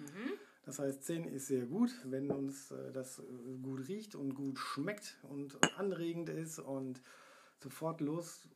Das 0.63 0.79
heißt, 0.79 1.03
10 1.03 1.25
ist 1.25 1.47
sehr 1.47 1.65
gut, 1.65 1.89
wenn 2.05 2.31
uns 2.31 2.71
äh, 2.71 2.91
das 2.91 3.19
äh, 3.19 3.23
gut 3.61 3.87
riecht 3.87 4.15
und 4.15 4.35
gut 4.35 4.59
schmeckt 4.59 5.17
und 5.23 5.57
anregend 5.77 6.29
ist 6.29 6.59
und 6.59 7.01
sofort 7.57 8.01
los 8.01 8.47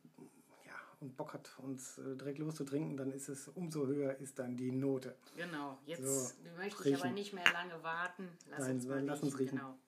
und 1.04 1.16
Bock 1.16 1.34
hat, 1.34 1.58
uns 1.58 1.98
äh, 1.98 2.16
direkt 2.16 2.38
loszutrinken, 2.38 2.96
dann 2.96 3.12
ist 3.12 3.28
es 3.28 3.48
umso 3.48 3.86
höher 3.86 4.16
ist 4.16 4.38
dann 4.38 4.56
die 4.56 4.72
Note. 4.72 5.14
Genau, 5.36 5.78
jetzt 5.84 6.02
so, 6.02 6.32
möchte 6.56 6.80
ich 6.80 6.84
riechen. 6.86 7.00
aber 7.00 7.10
nicht 7.10 7.32
mehr 7.34 7.52
lange 7.52 7.82
warten. 7.82 8.28
Lass 8.50 8.60
Nein, 8.60 8.76
uns 8.76 8.86
mal 8.86 9.04
lass 9.04 9.22
uns 9.22 9.38
riechen. 9.38 9.58
Genau. 9.58 9.78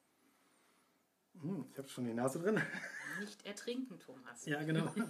Hm, 1.41 1.67
ich 1.73 1.79
habe 1.79 1.89
schon 1.89 2.05
die 2.05 2.15
Nase 2.15 2.39
drin. 2.39 2.61
Nicht 3.21 3.45
ertrinken, 3.47 3.99
Thomas. 3.99 4.45
Ja, 4.47 4.63
genau. 4.63 4.93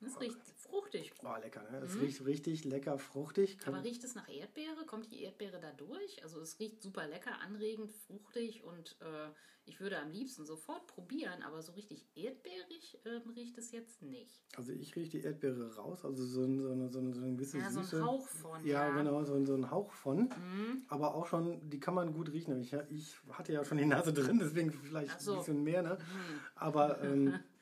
Das 0.00 0.20
riecht 0.20 0.36
fruchtig. 0.76 1.12
Oh, 1.22 1.36
lecker, 1.40 1.62
ne? 1.70 1.78
Es 1.78 1.94
mhm. 1.94 2.00
riecht 2.02 2.24
richtig 2.26 2.64
lecker, 2.64 2.98
fruchtig. 2.98 3.58
Kann 3.58 3.74
Aber 3.74 3.84
riecht 3.84 4.04
es 4.04 4.14
nach 4.14 4.28
Erdbeere? 4.28 4.84
Kommt 4.86 5.10
die 5.10 5.22
Erdbeere 5.22 5.60
da 5.60 5.72
durch? 5.72 6.22
Also 6.22 6.40
es 6.40 6.58
riecht 6.58 6.82
super 6.82 7.06
lecker, 7.06 7.40
anregend, 7.40 7.92
fruchtig 7.92 8.64
und 8.64 8.96
äh, 9.00 9.30
ich 9.68 9.80
würde 9.80 9.98
am 9.98 10.10
liebsten 10.10 10.44
sofort 10.44 10.86
probieren, 10.86 11.42
aber 11.42 11.60
so 11.60 11.72
richtig 11.72 12.06
erdbeerig 12.14 13.00
äh, 13.04 13.20
riecht 13.34 13.58
es 13.58 13.72
jetzt 13.72 14.00
nicht. 14.00 14.44
Also 14.56 14.72
ich 14.72 14.94
rieche 14.94 15.18
die 15.18 15.24
Erdbeere 15.24 15.74
raus, 15.74 16.04
also 16.04 16.24
so, 16.24 16.44
ein, 16.44 16.60
so, 16.60 16.70
eine, 16.70 16.88
so, 16.88 17.00
eine, 17.00 17.12
so 17.14 17.24
ein 17.24 17.36
bisschen 17.36 17.60
ja, 17.60 17.70
so 17.70 17.80
ein 17.80 18.04
Hauch 18.04 18.28
von. 18.28 18.64
Ja, 18.64 18.88
ja. 18.88 18.96
genau, 18.96 19.24
so, 19.24 19.44
so 19.44 19.54
ein 19.54 19.70
Hauch 19.70 19.90
von. 19.92 20.18
Mhm. 20.18 20.84
Aber 20.88 21.14
auch 21.14 21.26
schon, 21.26 21.68
die 21.68 21.80
kann 21.80 21.94
man 21.94 22.12
gut 22.12 22.30
riechen. 22.30 22.60
Ich, 22.60 22.72
ich 22.90 23.16
hatte 23.32 23.52
ja 23.52 23.64
schon 23.64 23.78
die 23.78 23.86
Nase 23.86 24.12
drin, 24.12 24.38
deswegen 24.38 24.70
vielleicht 24.70 25.20
so. 25.20 25.32
ein 25.32 25.38
bisschen 25.38 25.64
mehr. 25.64 25.82
Ne? 25.82 25.98
Mhm. 26.00 26.40
Aber 26.54 27.02
ähm, 27.02 27.34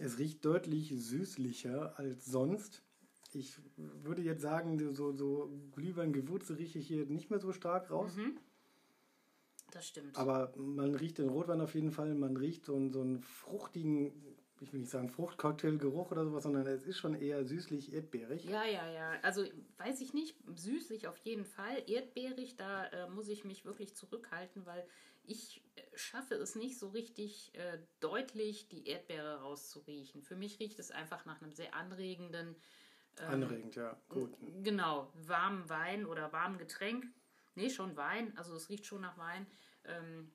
Es 0.00 0.18
riecht 0.18 0.44
deutlich 0.44 0.92
süßlicher 0.96 1.98
als 1.98 2.26
sonst. 2.26 2.82
Ich 3.32 3.56
würde 3.76 4.22
jetzt 4.22 4.42
sagen, 4.42 4.94
so, 4.94 5.12
so 5.12 5.50
Glühwein-Gewürze 5.72 6.58
rieche 6.58 6.78
ich 6.78 6.86
hier 6.86 7.06
nicht 7.06 7.30
mehr 7.30 7.40
so 7.40 7.52
stark 7.52 7.90
raus. 7.90 8.16
Mhm. 8.16 8.38
Das 9.72 9.88
stimmt. 9.88 10.16
Aber 10.16 10.52
man 10.56 10.94
riecht 10.94 11.18
den 11.18 11.28
Rotwein 11.28 11.60
auf 11.60 11.74
jeden 11.74 11.90
Fall. 11.90 12.14
Man 12.14 12.36
riecht 12.36 12.64
so, 12.64 12.76
einen, 12.76 12.92
so 12.92 13.00
einen 13.00 13.18
fruchtigen, 13.18 14.12
ich 14.60 14.72
will 14.72 14.80
nicht 14.80 14.90
sagen 14.90 15.08
Fruchtcocktail-Geruch 15.08 16.12
oder 16.12 16.24
sowas, 16.24 16.44
sondern 16.44 16.66
es 16.68 16.84
ist 16.84 16.98
schon 16.98 17.14
eher 17.14 17.44
süßlich-erdbeerig. 17.44 18.44
Ja, 18.44 18.64
ja, 18.64 18.88
ja. 18.88 19.12
Also 19.22 19.44
weiß 19.78 20.00
ich 20.00 20.14
nicht. 20.14 20.36
Süßlich 20.54 21.08
auf 21.08 21.18
jeden 21.18 21.44
Fall. 21.44 21.82
Erdbeerig, 21.88 22.56
da 22.56 22.86
äh, 22.86 23.10
muss 23.10 23.28
ich 23.28 23.44
mich 23.44 23.64
wirklich 23.64 23.96
zurückhalten, 23.96 24.64
weil 24.64 24.86
ich 25.26 25.62
äh, 25.76 25.82
schaffe 25.94 26.34
es 26.34 26.54
nicht 26.54 26.78
so 26.78 26.88
richtig 26.88 27.54
äh, 27.54 27.78
deutlich, 28.00 28.68
die 28.68 28.86
Erdbeere 28.86 29.40
rauszuriechen. 29.40 30.22
Für 30.22 30.36
mich 30.36 30.60
riecht 30.60 30.78
es 30.78 30.90
einfach 30.90 31.24
nach 31.24 31.40
einem 31.40 31.52
sehr 31.52 31.74
anregenden. 31.74 32.56
Ähm, 33.18 33.28
Anregend, 33.28 33.76
ja, 33.76 33.96
gut. 34.08 34.36
Genau, 34.62 35.12
warmen 35.14 35.68
Wein 35.68 36.06
oder 36.06 36.32
warmen 36.32 36.58
Getränk. 36.58 37.06
Nee, 37.54 37.70
schon 37.70 37.96
Wein. 37.96 38.36
Also 38.36 38.54
es 38.54 38.68
riecht 38.68 38.86
schon 38.86 39.02
nach 39.02 39.16
Wein. 39.16 39.46
Ähm, 39.84 40.32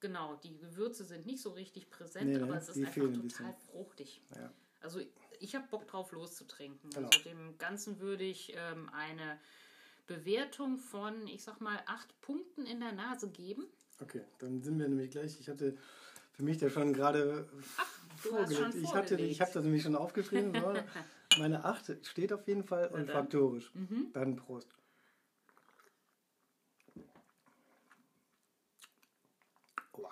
genau, 0.00 0.36
die 0.36 0.56
Gewürze 0.56 1.04
sind 1.04 1.26
nicht 1.26 1.42
so 1.42 1.50
richtig 1.50 1.90
präsent, 1.90 2.26
Nee, 2.26 2.38
ne, 2.38 2.44
aber 2.44 2.56
es 2.56 2.68
ist 2.68 2.78
einfach 2.78 3.12
total 3.12 3.54
fruchtig. 3.70 4.22
Ja. 4.36 4.52
Also 4.80 5.00
ich 5.40 5.54
habe 5.54 5.66
Bock 5.68 5.86
drauf 5.88 6.12
loszutrinken. 6.12 6.90
Genau. 6.90 7.08
Also 7.08 7.22
dem 7.24 7.58
Ganzen 7.58 7.98
würde 8.00 8.24
ich 8.24 8.52
ähm, 8.54 8.88
eine 8.90 9.40
Bewertung 10.06 10.78
von, 10.78 11.26
ich 11.26 11.42
sag 11.42 11.60
mal, 11.60 11.82
acht 11.86 12.20
Punkten 12.20 12.64
in 12.66 12.80
der 12.80 12.92
Nase 12.92 13.30
geben. 13.30 13.66
Okay, 14.00 14.22
dann 14.38 14.62
sind 14.62 14.78
wir 14.78 14.88
nämlich 14.88 15.10
gleich. 15.10 15.38
Ich 15.40 15.48
hatte 15.48 15.76
für 16.32 16.42
mich 16.42 16.58
da 16.58 16.68
schon 16.68 16.92
gerade 16.92 17.48
vorgelegt. 18.16 18.74
Ich 18.74 18.94
hatte, 18.94 19.16
ich 19.16 19.40
habe 19.40 19.50
das 19.52 19.64
nämlich 19.64 19.82
schon 19.82 19.96
aufgeschrieben. 19.96 20.52
So. 20.54 20.74
Meine 21.38 21.64
8 21.64 22.06
steht 22.06 22.32
auf 22.32 22.46
jeden 22.46 22.64
Fall 22.64 22.88
und 22.88 23.10
faktorisch. 23.10 23.70
Mhm. 23.74 24.08
Dann 24.12 24.36
Prost. 24.36 24.68
Aua. 29.92 30.10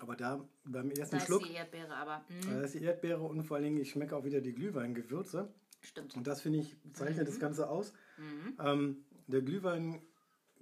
Aber 0.00 0.16
da 0.16 0.44
beim 0.64 0.90
ersten 0.90 1.16
Da 1.16 1.22
ist 1.22 1.26
Schluck, 1.26 1.44
die 1.44 1.52
Erdbeere, 1.54 1.94
aber 1.94 2.18
mm, 2.28 2.50
da 2.50 2.60
ist 2.62 2.74
die 2.74 2.82
Erdbeere 2.82 3.22
und 3.22 3.42
vor 3.44 3.56
allen 3.56 3.64
Dingen, 3.64 3.80
ich 3.80 3.90
schmecke 3.90 4.16
auch 4.16 4.24
wieder 4.24 4.40
die 4.40 4.52
Glühweingewürze. 4.54 5.52
stimmt. 5.82 6.14
Und 6.16 6.26
das 6.26 6.40
finde 6.42 6.58
ich, 6.60 6.76
zeichnet 6.92 7.26
Mhm. 7.26 7.30
das 7.30 7.40
Ganze 7.40 7.68
aus. 7.68 7.92
Ähm, 8.58 9.04
der 9.26 9.42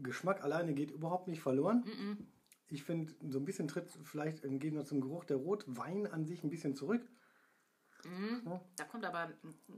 Glühweingeschmack 0.03 0.43
alleine 0.43 0.75
geht 0.75 0.91
überhaupt 0.91 1.29
nicht 1.29 1.41
verloren. 1.41 1.85
Mhm. 1.85 2.27
Ich 2.69 2.85
finde, 2.85 3.15
so 3.31 3.39
ein 3.39 3.45
bisschen 3.45 3.69
tritt 3.69 3.91
vielleicht 4.05 4.45
im 4.45 4.59
Gegensatz 4.59 4.89
zum 4.89 5.01
Geruch 5.01 5.25
der 5.25 5.39
Rotwein 5.39 6.07
an 6.07 6.27
sich 6.27 6.43
ein 6.45 6.51
bisschen 6.51 6.75
zurück. 6.75 7.03
Da 8.77 8.85
kommt 8.85 9.05
aber 9.05 9.29
mm, 9.43 9.75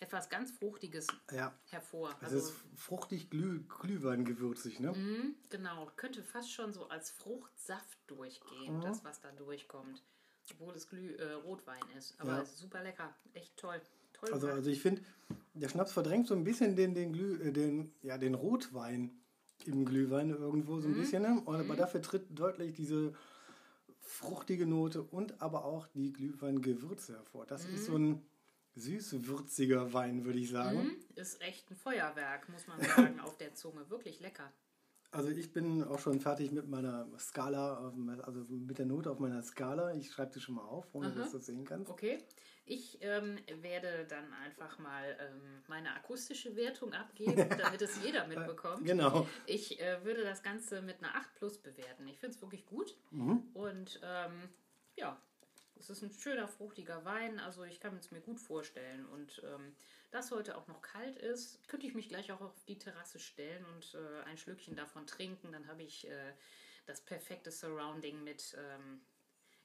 etwas 0.00 0.28
ganz 0.30 0.52
Fruchtiges 0.52 1.06
Ja, 1.32 1.52
hervor. 1.66 2.14
es 2.20 2.24
Also, 2.32 2.38
ist 2.38 2.54
fruchtig 2.76 3.28
Glüh 3.30 3.60
Glühweingewürzig, 3.68 4.80
ne? 4.80 4.92
mm, 4.92 5.34
genau, 5.50 5.90
könnte 5.96 6.22
fast 6.22 6.52
schon 6.52 6.72
so 6.72 6.88
als 6.88 7.10
Fruchtsaft 7.10 7.98
durchgehen, 8.06 8.76
Mhm. 8.78 8.82
das, 8.82 9.04
was 9.04 9.20
da 9.20 9.30
durchkommt. 9.32 10.02
Obwohl 10.52 10.74
es 10.74 10.88
Glüh 10.88 11.14
äh, 11.16 11.32
Rotwein 11.32 11.82
ist. 11.98 12.18
Aber 12.20 12.36
Ja. 12.36 12.42
es 12.42 12.52
ist 12.52 12.58
super 12.60 12.82
lecker. 12.82 13.14
Echt 13.34 13.56
toll. 13.58 13.80
Toll 14.14 14.32
Also, 14.32 14.48
also 14.48 14.70
ich 14.70 14.80
finde, 14.80 15.02
der 15.54 15.68
Schnaps 15.68 15.92
verdrängt 15.92 16.26
so 16.26 16.34
ein 16.34 16.42
bisschen 16.44 16.74
den, 16.74 16.94
den, 16.94 17.12
Glüh, 17.12 17.34
äh, 17.42 17.52
den, 17.52 17.92
ja, 18.02 18.16
den 18.16 18.34
Rotwein 18.34 19.20
im 19.66 19.84
Glühwein 19.84 20.30
irgendwo 20.30 20.76
Mhm. 20.76 20.80
so 20.82 20.88
ein 20.88 20.94
bisschen. 20.94 21.22
Ne? 21.22 21.42
Und, 21.44 21.56
Aber 21.60 21.76
dafür 21.76 22.00
tritt 22.02 22.26
deutlich 22.38 22.74
diese 22.74 23.14
fruchtige 24.00 24.66
Note 24.66 25.02
und 25.02 25.40
aber 25.42 25.64
auch 25.64 25.86
die 25.88 26.12
Glühweingewürze 26.12 27.14
hervor. 27.14 27.46
Das 27.46 27.64
ist 27.66 27.86
so 27.86 27.96
ein 27.96 28.22
süß-würziger 28.76 29.92
Wein, 29.92 30.24
würde 30.24 30.38
ich 30.38 30.50
sagen. 30.50 30.78
Mm, 30.84 30.96
ist 31.18 31.40
echt 31.42 31.70
ein 31.70 31.76
Feuerwerk, 31.76 32.48
muss 32.48 32.66
man 32.66 32.80
sagen, 32.80 33.20
auf 33.20 33.36
der 33.36 33.54
Zunge. 33.54 33.88
Wirklich 33.90 34.20
lecker. 34.20 34.50
Also 35.10 35.30
ich 35.30 35.52
bin 35.52 35.82
auch 35.84 35.98
schon 35.98 36.20
fertig 36.20 36.52
mit 36.52 36.68
meiner 36.68 37.06
Skala, 37.18 37.92
also 38.22 38.44
mit 38.50 38.78
der 38.78 38.86
Note 38.86 39.10
auf 39.10 39.18
meiner 39.18 39.42
Skala. 39.42 39.94
Ich 39.94 40.10
schreibe 40.10 40.32
die 40.34 40.40
schon 40.40 40.54
mal 40.56 40.62
auf, 40.64 40.86
ohne 40.92 41.10
dass 41.12 41.30
du 41.32 41.38
es 41.38 41.46
sehen 41.46 41.64
kannst. 41.64 41.90
Okay. 41.90 42.18
Ich 42.68 42.98
ähm, 43.00 43.38
werde 43.62 44.06
dann 44.08 44.30
einfach 44.34 44.78
mal 44.78 45.16
ähm, 45.20 45.62
meine 45.68 45.94
akustische 45.94 46.54
Wertung 46.54 46.92
abgeben, 46.92 47.48
damit 47.48 47.80
es 47.80 48.02
jeder 48.02 48.26
mitbekommt. 48.28 48.84
Genau. 48.84 49.26
Ich 49.46 49.80
äh, 49.80 50.04
würde 50.04 50.22
das 50.22 50.42
Ganze 50.42 50.82
mit 50.82 51.02
einer 51.02 51.14
8 51.14 51.34
plus 51.34 51.58
bewerten. 51.58 52.06
Ich 52.06 52.18
finde 52.18 52.36
es 52.36 52.42
wirklich 52.42 52.66
gut. 52.66 52.94
Mhm. 53.10 53.42
Und 53.54 54.00
ähm, 54.02 54.50
ja, 54.96 55.18
es 55.78 55.88
ist 55.88 56.02
ein 56.02 56.12
schöner, 56.12 56.46
fruchtiger 56.46 57.06
Wein. 57.06 57.40
Also 57.40 57.64
ich 57.64 57.80
kann 57.80 57.96
es 57.96 58.10
mir 58.10 58.20
gut 58.20 58.38
vorstellen. 58.38 59.06
Und 59.06 59.42
ähm, 59.44 59.74
das 60.10 60.30
heute 60.30 60.58
auch 60.58 60.66
noch 60.66 60.82
kalt 60.82 61.16
ist, 61.16 61.66
könnte 61.68 61.86
ich 61.86 61.94
mich 61.94 62.08
gleich 62.08 62.30
auch 62.32 62.42
auf 62.42 62.64
die 62.66 62.78
Terrasse 62.78 63.18
stellen 63.18 63.64
und 63.74 63.94
äh, 63.94 64.24
ein 64.24 64.36
Schlückchen 64.36 64.76
davon 64.76 65.06
trinken. 65.06 65.52
Dann 65.52 65.68
habe 65.68 65.82
ich 65.82 66.06
äh, 66.06 66.32
das 66.84 67.00
perfekte 67.00 67.50
Surrounding 67.50 68.24
mit, 68.24 68.54
ähm, 68.58 69.00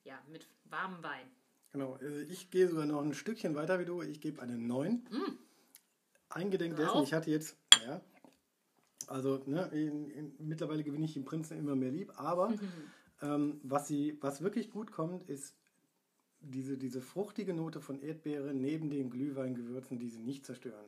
ja, 0.05 0.22
mit 0.29 0.48
warmem 0.63 1.03
Wein. 1.03 1.29
Genau. 1.74 1.94
Also 1.94 2.20
ich 2.30 2.50
gehe 2.51 2.68
sogar 2.70 2.86
noch 2.86 3.01
ein 3.01 3.13
Stückchen 3.13 3.56
weiter 3.56 3.80
wie 3.80 3.86
du. 3.86 4.01
Ich 4.01 4.22
gebe 4.22 4.42
eine 4.42 4.58
9. 4.58 5.03
Eingedenk 6.30 6.75
dessen, 6.75 6.94
Wow. 6.96 7.03
ich 7.03 7.13
hatte 7.13 7.30
jetzt, 7.30 7.58
ja, 7.86 8.01
also 9.08 9.44
ne, 9.46 9.70
in, 9.74 10.10
in, 10.10 10.34
mittlerweile 10.39 10.84
gewinne 10.84 11.06
ich 11.06 11.13
den 11.13 11.25
Prinzen 11.25 11.58
immer 11.60 11.75
mehr 11.75 11.92
lieb, 11.92 12.12
aber 12.20 12.53
ähm, 13.22 13.60
was, 13.63 13.88
sie, 13.88 14.18
was 14.22 14.42
wirklich 14.42 14.72
gut 14.72 14.92
kommt, 14.92 15.30
ist 15.30 15.53
diese, 16.39 16.77
diese 16.77 17.01
fruchtige 17.01 17.53
Note 17.53 17.82
von 17.82 18.01
Erdbeere 18.01 18.53
neben 18.53 18.89
den 18.89 19.10
Glühweingewürzen, 19.10 20.00
die 20.00 20.10
sie 20.10 20.20
nicht 20.24 20.46
zerstören. 20.46 20.86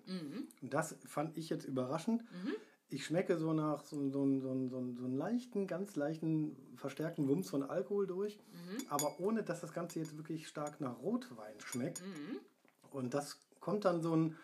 Und 0.62 0.74
das 0.74 0.96
fand 1.06 1.38
ich 1.38 1.50
jetzt 1.50 1.66
überraschend. 1.66 2.24
Ich 2.90 3.06
schmecke 3.06 3.38
so 3.38 3.52
nach 3.54 3.84
so, 3.84 3.98
so, 4.10 4.40
so, 4.40 4.68
so, 4.70 4.78
einen 4.78 5.18
leichten, 5.18 5.66
ganz 5.68 5.96
leichten, 5.96 6.56
verstärkten 6.76 7.28
Wumms 7.28 7.50
von 7.50 7.64
Alkohol 7.64 8.06
durch, 8.08 8.40
aber 8.90 9.20
ohne 9.20 9.44
dass 9.44 9.62
das 9.62 9.74
Ganze 9.74 10.00
jetzt 10.00 10.16
wirklich 10.18 10.48
stark 10.48 10.80
nach 10.82 11.00
Rotwein 11.02 11.56
schmeckt. 11.60 12.04
Und 12.92 13.14
das 13.14 13.40
kommt 13.60 13.86
dann 13.86 14.02
so 14.02 14.16
ein, 14.16 14.38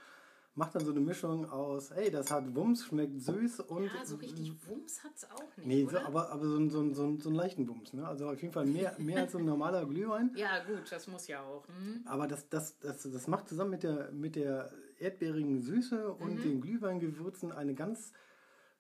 macht 0.56 0.74
dann 0.76 0.84
so 0.84 0.92
eine 0.92 1.00
Mischung 1.00 1.50
aus, 1.50 1.92
hey, 1.92 2.10
das 2.10 2.32
hat 2.32 2.56
Wumms, 2.56 2.84
schmeckt 2.86 3.22
süß 3.22 3.60
und. 3.62 3.86
Ja, 3.86 4.04
so 4.04 4.16
richtig 4.16 4.52
Wumms 4.68 5.04
hat 5.04 5.12
es 5.16 5.30
auch 5.30 5.58
nicht, 5.58 5.68
Nee, 5.68 5.88
so, 5.90 6.00
aber, 6.00 6.32
aber 6.32 6.44
so, 6.44 6.68
so, 6.68 6.94
so, 6.94 7.18
so 7.20 7.30
einen 7.30 7.36
leichten 7.36 7.68
Wumms. 7.70 7.94
Ne? 7.94 8.06
Also 8.08 8.28
auf 8.28 8.42
jeden 8.42 8.54
Fall 8.54 8.66
mehr, 8.66 8.96
mehr 8.98 9.22
als 9.22 9.34
so 9.34 9.38
ein 9.38 9.46
normaler 9.46 9.86
Glühwein. 9.86 10.32
ja, 10.36 10.64
gut, 10.64 10.92
das 10.92 11.08
muss 11.08 11.28
ja 11.28 11.42
auch. 11.44 11.68
Hm? 11.68 12.02
Aber 12.06 12.28
das, 12.28 12.50
das, 12.50 12.80
das, 12.80 13.04
das 13.04 13.28
macht 13.28 13.48
zusammen 13.48 13.70
mit 13.70 13.84
der, 13.84 14.12
mit 14.12 14.36
der 14.36 14.72
erdbeerigen 15.00 15.62
Süße 15.62 16.12
und 16.14 16.38
Mhm. 16.38 16.42
den 16.42 16.62
Glühweingewürzen 16.62 17.52
eine 17.52 17.76
ganz 17.76 18.12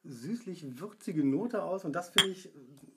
süßlich-würzige 0.03 1.24
Note 1.24 1.63
aus. 1.63 1.86
Und 1.86 1.93
das 1.93 2.10
finde 2.10 2.29
ich 2.29 2.50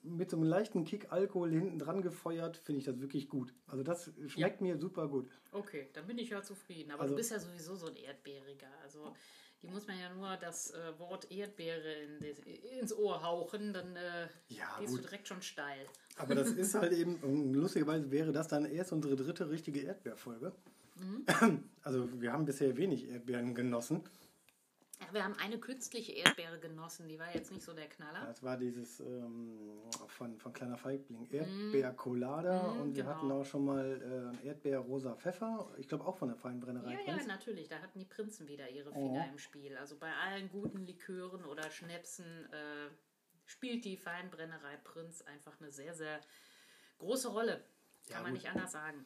mit 0.03 0.29
so 0.29 0.37
einem 0.37 0.45
leichten 0.45 0.83
Kick 0.85 1.11
Alkohol 1.11 1.51
hinten 1.51 1.79
dran 1.79 2.01
gefeuert, 2.01 2.57
finde 2.57 2.79
ich 2.79 2.85
das 2.85 2.99
wirklich 2.99 3.29
gut. 3.29 3.53
Also 3.67 3.83
das 3.83 4.11
schmeckt 4.27 4.61
mir 4.61 4.77
super 4.77 5.07
gut. 5.07 5.27
Okay, 5.51 5.87
dann 5.93 6.07
bin 6.07 6.17
ich 6.17 6.29
ja 6.29 6.41
zufrieden. 6.41 6.91
Aber 6.91 7.03
Also- 7.03 7.13
du 7.13 7.17
bist 7.17 7.31
ja 7.31 7.39
sowieso 7.39 7.75
so 7.75 7.87
ein 7.87 7.95
Erdbeeriger. 7.95 8.67
Also 8.83 9.13
die 9.61 9.67
muss 9.67 9.87
man 9.87 9.97
ja 9.99 10.13
nur 10.13 10.35
das 10.37 10.71
äh, 10.71 10.99
Wort 10.99 11.31
Erdbeere 11.31 11.93
in 11.93 12.19
des, 12.19 12.39
ins 12.79 12.93
Ohr 12.93 13.23
hauchen, 13.23 13.73
dann 13.73 13.95
äh, 13.95 14.27
Ja, 14.49 14.77
gehst 14.79 14.91
gut. 14.91 14.99
du 14.99 15.07
direkt 15.07 15.27
schon 15.27 15.41
steil. 15.41 15.85
Aber 16.17 16.35
das 16.35 16.51
ist 16.51 16.75
halt 16.75 16.93
eben, 16.93 17.53
lustigerweise 17.53 18.11
wäre 18.11 18.31
das 18.31 18.47
dann 18.47 18.65
erst 18.65 18.91
unsere 18.91 19.15
dritte 19.15 19.49
richtige 19.49 19.81
Erdbeerfolge. 19.81 20.51
Mhm. 20.99 21.63
Also 21.83 22.07
wir 22.21 22.31
haben 22.33 22.45
bisher 22.45 22.75
wenig 22.77 23.07
Erdbeeren 23.09 23.53
genossen. 23.53 24.01
Ja, 25.01 25.07
wir 25.13 25.23
haben 25.25 25.35
eine 25.39 25.59
künstliche 25.59 26.13
Erdbeere 26.13 26.57
genossen, 26.59 27.07
die 27.09 27.19
war 27.19 27.33
jetzt 27.35 27.51
nicht 27.51 27.63
so 27.63 27.73
der 27.73 27.87
Knaller. 27.89 28.25
Das 28.25 28.41
war 28.43 28.55
dieses 28.57 29.01
ähm, 29.01 29.57
von, 30.07 30.39
von 30.39 30.53
Kleiner 30.53 30.77
Feigling, 30.77 31.27
Erdbeercolada 31.29 32.73
Mm, 32.73 32.81
und 32.81 32.95
wir 32.95 33.03
genau. 33.03 33.15
hatten 33.15 33.31
auch 33.31 33.45
schon 33.45 33.65
mal 33.65 34.31
äh, 34.41 34.47
Erdbeer-rosa 34.47 35.15
Pfeffer, 35.15 35.69
ich 35.77 35.87
glaube 35.89 36.05
auch 36.05 36.15
von 36.15 36.29
der 36.29 36.37
Feinbrennerei 36.37 36.93
Ja, 36.93 36.99
ja, 37.05 37.13
Prinz. 37.15 37.27
natürlich, 37.27 37.67
da 37.67 37.79
hatten 37.79 37.99
die 37.99 38.05
Prinzen 38.05 38.47
wieder 38.47 38.69
ihre 38.69 38.91
Finger 38.93 39.25
Oh. 39.27 39.31
im 39.31 39.37
Spiel. 39.37 39.75
Also 39.77 39.97
bei 39.97 40.13
allen 40.13 40.49
guten 40.49 40.79
Likören 40.85 41.43
oder 41.43 41.69
Schnäpsen 41.71 42.25
äh, 42.53 42.89
spielt 43.45 43.83
die 43.83 43.97
Feinbrennerei 43.97 44.77
Prinz 44.77 45.21
einfach 45.23 45.59
eine 45.59 45.71
sehr, 45.71 45.93
sehr 45.93 46.21
große 46.99 47.27
Rolle. 47.27 47.57
Kann 48.07 48.17
Ja, 48.17 48.21
man 48.21 48.31
gut. 48.31 48.41
nicht 48.41 48.49
anders 48.49 48.71
sagen. 48.71 49.05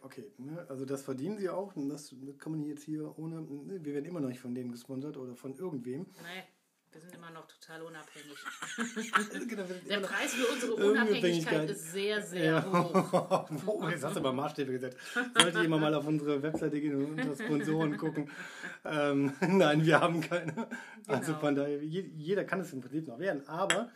Okay, 0.00 0.32
ne? 0.38 0.66
also 0.68 0.84
das 0.84 1.02
verdienen 1.02 1.38
sie 1.38 1.48
auch 1.48 1.72
das 1.76 2.14
kann 2.38 2.52
man 2.52 2.64
jetzt 2.64 2.82
hier 2.84 3.16
ohne, 3.18 3.42
ne, 3.42 3.84
wir 3.84 3.92
werden 3.94 4.06
immer 4.06 4.20
noch 4.20 4.28
nicht 4.28 4.40
von 4.40 4.54
denen 4.54 4.72
gesponsert 4.72 5.16
oder 5.16 5.36
von 5.36 5.54
irgendwem. 5.54 6.00
Nee, 6.02 6.42
wir 6.90 7.00
sind 7.00 7.14
immer 7.14 7.30
noch 7.30 7.46
total 7.46 7.82
unabhängig. 7.82 8.36
Genau, 9.48 9.64
Der 9.88 10.00
Preis 10.00 10.32
für 10.34 10.46
unsere 10.52 10.74
Unabhängigkeit. 10.74 11.70
Ist 11.70 11.92
sehr, 11.92 12.22
sehr 12.22 12.44
Ja. 12.44 12.72
hoch. 12.72 13.50
oh, 13.66 13.88
jetzt 13.88 14.02
hast 14.04 14.16
du 14.16 14.20
mal 14.20 14.32
Maßstäbe 14.32 14.72
gesetzt. 14.72 14.96
Sollte 15.38 15.60
jemand 15.60 15.82
mal 15.82 15.94
auf 15.94 16.06
unsere 16.06 16.42
Webseite 16.42 16.80
gehen 16.80 16.94
und 16.96 17.12
unsere 17.20 17.36
Sponsoren 17.44 17.96
gucken. 17.96 18.30
Ähm, 18.84 19.32
nein, 19.48 19.84
wir 19.84 20.00
haben 20.00 20.20
keine. 20.22 20.68
Also 21.06 21.26
Genau. 21.32 21.40
von 21.40 21.54
daher, 21.54 21.82
je- 21.84 22.10
jeder 22.14 22.44
kann 22.44 22.60
es 22.60 22.72
im 22.72 22.80
Prinzip 22.80 23.06
noch 23.06 23.18
werden, 23.18 23.46
aber 23.48 23.90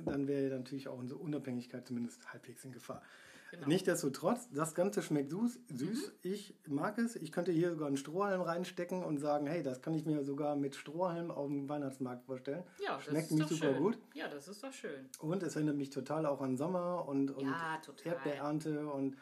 dann 0.00 0.26
wäre 0.28 0.56
natürlich 0.56 0.88
auch 0.88 0.96
unsere 0.98 1.20
Unabhängigkeit 1.20 1.86
zumindest 1.86 2.32
halbwegs 2.32 2.64
in 2.64 2.72
Gefahr. 2.72 3.02
Genau. 3.50 3.66
Nichtsdestotrotz, 3.66 4.48
das 4.52 4.74
Ganze 4.74 5.00
schmeckt 5.02 5.30
süß. 5.30 5.58
süß. 5.72 6.12
Ich 6.22 6.54
mag 6.66 6.98
es. 6.98 7.16
Ich 7.16 7.32
könnte 7.32 7.50
hier 7.52 7.70
sogar 7.70 7.86
einen 7.86 7.96
Strohhalm 7.96 8.42
reinstecken 8.42 9.02
und 9.02 9.18
sagen, 9.18 9.46
hey, 9.46 9.62
das 9.62 9.80
kann 9.80 9.94
ich 9.94 10.04
mir 10.04 10.22
sogar 10.24 10.54
mit 10.56 10.74
Strohhalm 10.76 11.30
auf 11.30 11.46
dem 11.48 11.68
Weihnachtsmarkt 11.68 12.24
vorstellen. 12.24 12.62
Ja, 12.84 12.96
das 12.96 13.04
schmeckt 13.04 13.26
ist 13.26 13.32
mich 13.32 13.42
doch 13.42 13.48
super 13.50 13.72
schön. 13.72 13.82
gut. 13.82 13.98
Ja, 14.14 14.28
das 14.28 14.48
ist 14.48 14.62
doch 14.62 14.72
schön. 14.72 15.08
Und 15.20 15.42
es 15.42 15.56
erinnert 15.56 15.76
mich 15.76 15.90
total 15.90 16.26
auch 16.26 16.40
an 16.42 16.56
Sommer 16.56 17.08
und, 17.08 17.30
und 17.30 17.46
Ja. 17.46 17.80
Erdbeerernte 18.04 18.86
und 18.88 19.16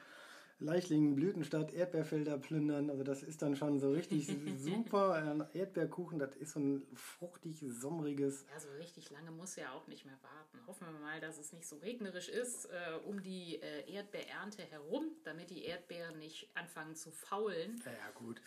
Leichlingen, 0.59 1.15
Blütenstadt, 1.15 1.73
Erdbeerfelder 1.73 2.39
plündern. 2.39 2.89
Also 2.89 3.03
das 3.03 3.23
ist 3.23 3.43
dann 3.43 3.57
schon 3.57 3.79
so 3.79 3.91
richtig 3.91 4.27
super. 4.59 5.13
Ein 5.13 5.45
Erdbeerkuchen, 5.53 6.19
das 6.19 6.35
ist 6.37 6.53
so 6.53 6.61
ein 6.61 6.87
fruchtig, 6.95 7.65
sommeriges. 7.69 8.47
Ja, 8.53 8.61
so 8.61 8.71
richtig 8.79 9.11
lange 9.11 9.31
muss 9.31 9.57
ja 9.57 9.73
auch 9.73 9.87
nicht 9.87 10.07
mehr 10.07 10.19
warten. 10.23 10.67
Hoffen 10.67 10.87
wir 10.87 10.99
mal, 11.01 11.21
dass 11.21 11.39
es 11.39 11.53
nicht 11.53 11.67
so 11.67 11.77
regnerisch 11.77 12.29
ist 12.29 12.67
äh, 12.67 12.97
um 13.05 13.23
die 13.23 13.61
äh, 13.61 13.93
Erdbeerernte 13.93 14.63
herum, 14.63 15.11
damit 15.25 15.51
die 15.51 15.65
Erdbeeren 15.65 16.19
nicht 16.19 16.49
anfangen 16.55 16.95
zu 16.95 17.11
faulen. 17.11 17.81
Ja, 17.85 17.93
ja, 17.93 18.11
gut. 18.15 18.41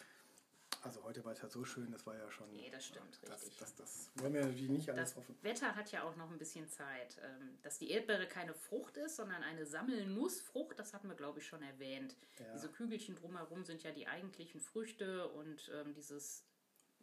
Also 0.81 1.03
heute 1.03 1.23
war 1.25 1.33
es 1.33 1.41
ja 1.41 1.49
so 1.49 1.65
schön, 1.65 1.91
das 1.91 2.05
war 2.05 2.15
ja 2.15 2.31
schon. 2.31 2.49
Nee, 2.53 2.69
das 2.71 2.85
stimmt, 2.85 3.19
das, 3.23 3.41
richtig. 3.41 3.57
Das, 3.59 3.75
das, 3.75 4.09
wollen 4.15 4.33
wir 4.33 4.41
natürlich 4.45 4.69
nicht 4.69 4.89
alles 4.89 5.09
Das 5.09 5.17
hoffen. 5.17 5.35
Wetter 5.41 5.75
hat 5.75 5.91
ja 5.91 6.03
auch 6.03 6.15
noch 6.15 6.31
ein 6.31 6.37
bisschen 6.37 6.69
Zeit. 6.69 7.17
Ähm, 7.21 7.57
Dass 7.61 7.79
die 7.79 7.91
Erdbeere 7.91 8.27
keine 8.27 8.53
Frucht 8.53 8.97
ist, 8.97 9.17
sondern 9.17 9.43
eine 9.43 9.65
Sammelnussfrucht, 9.65 10.79
das 10.79 10.93
hatten 10.93 11.09
wir, 11.09 11.15
glaube 11.15 11.39
ich, 11.39 11.47
schon 11.47 11.61
erwähnt. 11.61 12.15
Ja. 12.39 12.53
Diese 12.53 12.69
Kügelchen 12.69 13.15
drumherum 13.15 13.65
sind 13.65 13.83
ja 13.83 13.91
die 13.91 14.07
eigentlichen 14.07 14.61
Früchte 14.61 15.27
und 15.29 15.69
ähm, 15.73 15.93
dieses 15.93 16.45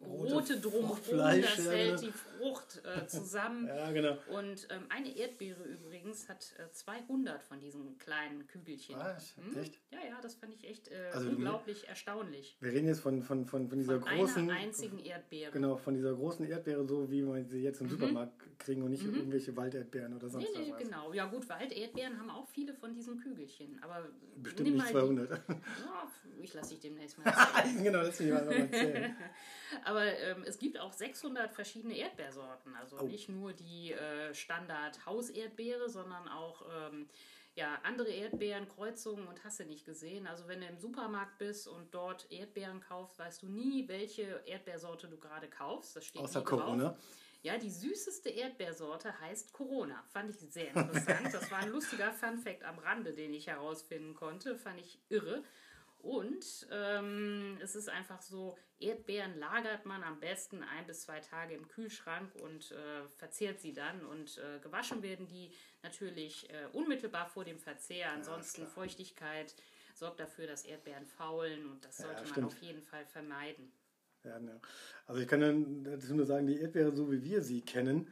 Rote 0.01 0.35
rote 0.35 0.61
drumherum, 0.61 0.99
das 1.11 1.11
ja, 1.11 1.71
hält 1.71 2.01
genau. 2.01 2.01
die 2.01 2.13
Frucht 2.13 2.83
äh, 2.85 3.07
zusammen. 3.07 3.67
Ja, 3.77 3.91
genau. 3.91 4.17
Und 4.31 4.69
ähm, 4.71 4.85
eine 4.89 5.17
Erdbeere 5.17 5.63
übrigens 5.65 6.29
hat 6.29 6.55
äh, 6.59 6.71
200 6.71 7.43
von 7.43 7.61
diesen 7.61 7.99
kleinen 7.99 8.47
Kügelchen. 8.47 8.97
Was? 8.97 9.37
Hm? 9.37 9.59
Echt? 9.59 9.79
Ja, 9.91 9.99
ja, 9.99 10.19
das 10.23 10.35
fand 10.35 10.55
ich 10.55 10.69
echt 10.69 10.89
äh, 10.89 11.11
Also, 11.13 11.31
unglaublich 11.31 11.89
erstaunlich. 11.89 12.57
Wir 12.61 12.73
reden 12.73 12.89
jetzt 12.89 13.01
von, 13.01 13.23
von, 13.23 13.45
von, 13.47 13.69
von 13.69 13.79
dieser 13.79 14.01
Von 14.01 14.09
großen. 14.17 14.51
einer 14.51 14.61
einzigen 14.61 14.99
Erdbeere. 14.99 15.51
Genau, 15.53 15.77
von 15.77 15.95
dieser 15.95 16.15
großen 16.15 16.47
Erdbeere, 16.47 16.87
so 16.87 17.11
wie 17.11 17.23
wir 17.23 17.45
sie 17.45 17.63
jetzt 17.63 17.81
im 17.81 17.89
Supermarkt 17.89 18.59
kriegen 18.59 18.83
und 18.83 18.91
nicht 18.91 19.05
irgendwelche 19.05 19.57
Walderdbeeren 19.57 20.15
oder 20.15 20.27
Nee, 20.27 20.33
sonst 20.33 20.49
nee, 20.57 20.73
was. 20.73 20.83
genau. 20.83 21.13
Ja 21.13 21.27
gut, 21.27 21.49
Walderdbeeren 21.49 22.19
haben 22.19 22.31
auch 22.31 22.49
viele 22.49 22.75
von 22.75 22.95
diesen 22.95 23.19
Kügelchen. 23.19 23.83
Aber 23.83 24.09
Bestimmt 24.37 24.69
nimm 24.69 24.75
nicht 24.77 24.93
mal 24.93 25.03
200. 25.03 25.31
Die, 25.49 25.53
ja, 25.53 26.11
ich 26.43 26.55
lasse 26.55 26.71
dich 26.71 26.81
demnächst 26.81 27.19
mal 27.19 27.33
genau, 27.83 28.03
das 28.03 28.19
will 28.21 28.29
ich 28.29 28.33
mal 28.33 28.53
erzählen. 28.53 29.17
Aber 29.87 30.05
ähm, 30.05 30.43
es 30.45 30.59
gibt 30.59 30.79
auch 30.81 30.93
600 30.93 31.53
verschiedene 31.53 31.97
Erdbeersorten. 31.97 32.75
Also 32.75 32.99
Oh. 32.99 33.05
nicht 33.07 33.29
nur 33.29 33.53
die 33.53 33.93
äh, 33.93 34.35
Standard-Hauserdbeere, 34.35 35.89
sondern 35.89 36.29
auch 36.29 36.63
ähm, 36.75 37.09
ja, 37.55 37.79
andere 37.85 38.09
Erdbeeren, 38.11 38.69
Kreuzungen 38.69 39.27
und 39.29 39.45
hast 39.45 39.61
du 39.61 39.65
nicht 39.65 39.85
gesehen. 39.87 40.27
Also 40.27 40.49
wenn 40.49 40.61
du 40.61 40.67
im 40.67 40.79
Supermarkt 40.79 41.39
bist 41.39 41.69
und 41.69 41.95
dort 41.95 42.31
Erdbeeren 42.33 42.81
kaufst, 42.81 43.19
weißt 43.19 43.43
du 43.43 43.47
nie, 43.49 43.87
welche 43.89 44.43
Erdbeersorte 44.45 45.07
du 45.09 45.19
gerade 45.19 45.49
kaufst. 45.49 45.95
Das 45.95 46.05
steht 46.05 46.21
Außer 46.21 46.41
drauf. 46.43 46.61
Corona. 46.61 46.97
Ja, 47.43 47.57
die 47.57 47.71
süßeste 47.71 48.29
Erdbeersorte 48.29 49.21
heißt 49.21 49.53
Corona. 49.53 50.03
Fand 50.09 50.31
ich 50.31 50.37
sehr 50.53 50.69
interessant. 50.75 51.33
Das 51.33 51.49
war 51.51 51.59
ein 51.59 51.71
lustiger 51.71 52.11
Funfact 52.13 52.65
am 52.65 52.79
Rande, 52.81 53.13
den 53.13 53.33
ich 53.33 53.47
herausfinden 53.47 54.15
konnte. 54.15 54.57
Fand 54.57 54.81
ich 54.81 54.99
irre. 55.11 55.45
Und 56.07 56.69
ähm, 56.71 57.59
es 57.61 57.75
ist 57.75 57.89
einfach 57.89 58.23
so, 58.23 58.57
Erdbeeren 58.79 59.37
lagert 59.41 59.87
man 59.87 60.05
am 60.05 60.21
besten 60.21 60.63
ein 60.63 60.87
bis 60.87 61.01
zwei 61.03 61.19
Tage 61.19 61.55
im 61.55 61.67
Kühlschrank 61.67 62.33
und 62.37 62.71
äh, 62.71 63.09
verzehrt 63.09 63.59
sie 63.61 63.73
dann. 63.73 64.07
Und 64.07 64.39
äh, 64.39 64.61
gewaschen 64.61 65.03
werden 65.03 65.27
die 65.27 65.51
natürlich 65.83 66.49
äh, 66.49 66.69
unmittelbar 66.73 67.27
vor 67.27 67.45
dem 67.45 67.59
Verzehr. 67.59 68.13
Ansonsten 68.13 68.63
klar. 68.63 68.71
Feuchtigkeit 68.73 69.53
sorgt 69.95 70.21
dafür, 70.21 70.47
dass 70.47 70.65
Erdbeeren 70.65 71.07
faulen 71.07 71.67
und 71.67 71.85
das 71.85 71.99
Ja, 71.99 72.05
sollte 72.05 72.21
man 72.21 72.31
stimmt. 72.31 72.47
auf 72.47 72.63
jeden 72.63 72.83
Fall 72.83 73.05
vermeiden. 73.07 73.73
Ja. 74.23 74.39
Also 75.07 75.21
ich 75.21 75.27
kann 75.27 75.41
dann 75.41 75.83
dazu 75.83 76.15
nur 76.15 76.27
sagen, 76.27 76.47
die 76.47 76.61
Erdbeere, 76.61 76.93
so 76.95 77.11
wie 77.11 77.25
wir 77.25 77.43
sie 77.43 77.63
kennen, 77.63 78.07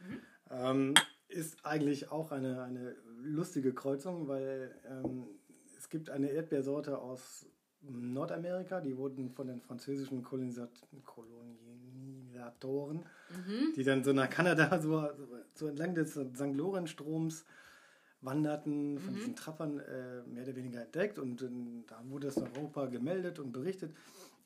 ähm, 0.51 0.95
ist 1.29 1.65
eigentlich 1.65 2.11
auch 2.11 2.33
eine, 2.33 2.61
eine 2.65 2.97
lustige 3.19 3.73
Kreuzung, 3.73 4.27
weil 4.27 4.75
ähm, 4.85 5.29
es 5.79 5.89
gibt 5.89 6.11
eine 6.11 6.31
Erdbeersorte 6.31 6.99
aus 6.99 7.47
Nordamerika, 7.89 8.81
die 8.81 8.97
wurden 8.97 9.31
von 9.31 9.47
den 9.47 9.61
französischen 9.61 10.23
Kolonisat 10.23 10.71
Kolonisatoren, 11.05 13.05
die 13.77 13.85
dann 13.85 14.03
so 14.05 14.13
nach 14.13 14.31
Kanada 14.31 14.81
so, 14.81 15.09
so 15.55 15.69
entlang 15.69 15.95
des 15.95 16.13
St. 16.13 16.39
Lorenz-Stroms 16.55 17.45
wanderten, 18.21 18.99
von 19.01 19.15
diesen 19.15 19.37
Trappern 19.37 19.81
äh, 19.81 20.23
mehr 20.23 20.45
oder 20.45 20.57
weniger 20.57 20.83
entdeckt 20.83 21.19
und 21.19 21.43
ähm, 21.43 21.85
da 21.87 22.03
wurde 22.09 22.29
es 22.29 22.37
in 22.39 22.45
Europa 22.45 22.87
gemeldet 22.87 23.39
und 23.39 23.53
berichtet. 23.53 23.95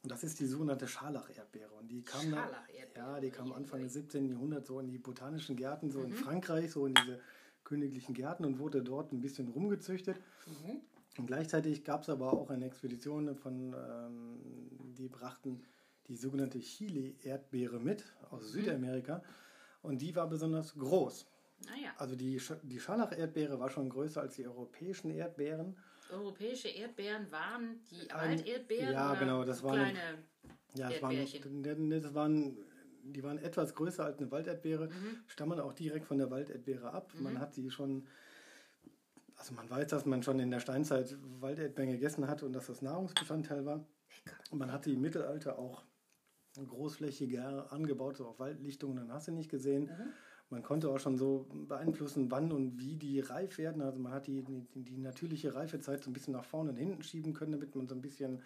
Und 0.03 0.11
das 0.13 0.25
ist 0.25 0.41
die 0.41 0.47
sogenannte 0.47 0.87
Scharlach-Erdbeere. 0.89 1.73
Und 1.79 1.89
die 1.89 2.03
kam 2.03 2.31
dann, 2.31 2.49
ja, 2.97 3.21
die 3.21 3.31
kam 3.31 3.53
Anfang 3.53 3.83
des 3.83 3.93
17. 3.95 4.29
Jahrhunderts 4.31 4.69
so 4.69 4.81
in 4.81 4.89
die 4.89 4.99
botanischen 4.99 5.57
Gärten, 5.57 5.87
Mhm. 5.87 5.91
so 5.91 6.03
in 6.03 6.13
Frankreich, 6.13 6.71
so 6.73 6.87
in 6.87 6.95
diese 6.95 7.21
königlichen 7.65 8.15
Gärten 8.15 8.45
und 8.45 8.59
wurde 8.59 8.83
dort 8.83 9.13
ein 9.13 9.21
bisschen 9.21 9.49
rumgezüchtet. 9.49 10.17
Mhm. 10.47 10.81
Und 11.19 11.27
gleichzeitig 11.27 11.85
gab 11.85 12.03
es 12.03 12.09
aber 12.09 12.33
auch 12.33 12.49
eine 12.51 12.65
Expedition 12.67 13.35
von, 13.35 13.75
ähm, 13.75 14.39
die 14.97 15.09
brachten 15.09 15.61
die 16.07 16.17
sogenannte 16.17 16.61
Chile-Erdbeere 16.61 17.81
mit 17.81 18.05
aus 18.31 18.43
Mhm. 18.55 18.61
Südamerika. 18.61 19.23
Und 19.83 20.01
die 20.01 20.15
war 20.17 20.29
besonders 20.29 20.75
groß. 20.75 21.27
Naja, 21.67 21.91
Also 21.99 22.15
die, 22.15 22.39
Sch 22.39 22.53
die 22.63 22.79
Scharlach-Erdbeere 22.79 23.59
war 23.59 23.69
schon 23.69 23.89
größer 23.91 24.21
als 24.21 24.37
die 24.37 24.47
europäischen 24.47 25.11
Erdbeeren. 25.11 25.77
europäische 26.11 26.69
Erdbeeren 26.69 27.31
waren 27.31 27.81
die 27.91 28.09
Walderdbeeren 28.11 28.93
ja, 28.93 29.11
oder 29.11 29.21
genau, 29.21 29.45
das 29.45 29.63
waren- 29.63 29.75
kleine 29.93 30.19
Ja, 30.75 30.89
Erdbeerchen. 30.91 31.65
waren, 31.65 31.91
das 31.91 32.15
waren, 32.15 32.57
die 33.03 33.23
waren 33.23 33.39
etwas 33.39 33.75
größer 33.75 34.05
als 34.05 34.19
eine 34.19 34.31
Walderdbeere, 34.31 34.87
Mhm. 34.89 35.19
stammen 35.27 35.59
auch 35.61 35.73
direkt 35.75 36.07
von 36.07 36.17
der 36.19 36.31
Walderdbeere 36.31 36.93
ab. 36.93 37.13
Man 37.19 37.39
hat 37.41 37.53
sie 37.55 37.71
schon, 37.71 38.07
also 39.39 39.55
man 39.55 39.71
weiß, 39.71 39.89
dass 39.89 40.05
man 40.05 40.23
schon 40.23 40.41
in 40.41 40.51
der 40.51 40.61
Steinzeit 40.61 41.17
Walderdbeeren 41.41 41.93
gegessen 41.93 42.29
hat 42.29 42.43
und 42.43 42.53
dass 42.53 42.67
das 42.67 42.83
Nahrungsbestandteil 42.83 43.65
war. 43.65 43.85
Und 44.51 44.59
man 44.59 44.73
hat 44.73 44.85
sie 44.85 44.95
im 44.95 45.01
Mittelalter 45.01 45.59
auch 45.59 45.85
großflächiger 46.57 47.73
angebaut, 47.73 48.17
so 48.17 48.27
auf 48.27 48.41
Waldlichtungen, 48.41 48.97
dann 48.97 49.13
hast 49.13 49.29
du 49.29 49.33
nicht 49.33 49.51
gesehen. 49.51 49.85
Mhm. 49.85 50.13
Man 50.51 50.63
konnte 50.63 50.89
auch 50.89 50.99
schon 50.99 51.19
so 51.19 51.47
beeinflussen, 51.69 52.31
wann 52.31 52.53
und 52.53 52.79
wie 52.79 52.97
die 52.97 53.21
reif 53.21 53.59
werden. 53.59 53.83
Also 53.83 53.99
man 53.99 54.13
hat 54.13 54.27
die, 54.27 54.43
die, 54.43 54.67
die 54.75 54.97
natürliche 54.97 55.55
Reifezeit 55.55 56.03
so 56.03 56.11
ein 56.11 56.15
bisschen 56.15 56.33
nach 56.33 56.45
vorne 56.45 56.71
und 56.71 56.77
hinten 56.77 57.03
schieben 57.03 57.35
können, 57.35 57.53
damit 57.53 57.77
man 57.77 57.87
so 57.87 57.95
ein 57.95 58.01
bisschen 58.01 58.43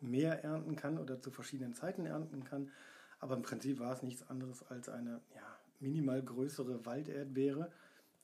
mehr 0.00 0.44
ernten 0.44 0.76
kann 0.76 0.98
oder 0.98 1.20
zu 1.20 1.30
verschiedenen 1.30 1.74
Zeiten 1.74 2.06
ernten 2.06 2.44
kann. 2.44 2.70
Aber 3.18 3.34
im 3.34 3.42
Prinzip 3.42 3.80
war 3.80 3.92
es 3.92 4.02
nichts 4.02 4.28
anderes 4.30 4.64
als 4.70 4.88
eine 4.88 5.20
ja, 5.34 5.58
minimal 5.80 6.22
größere 6.22 6.86
Walderdbeere. 6.86 7.70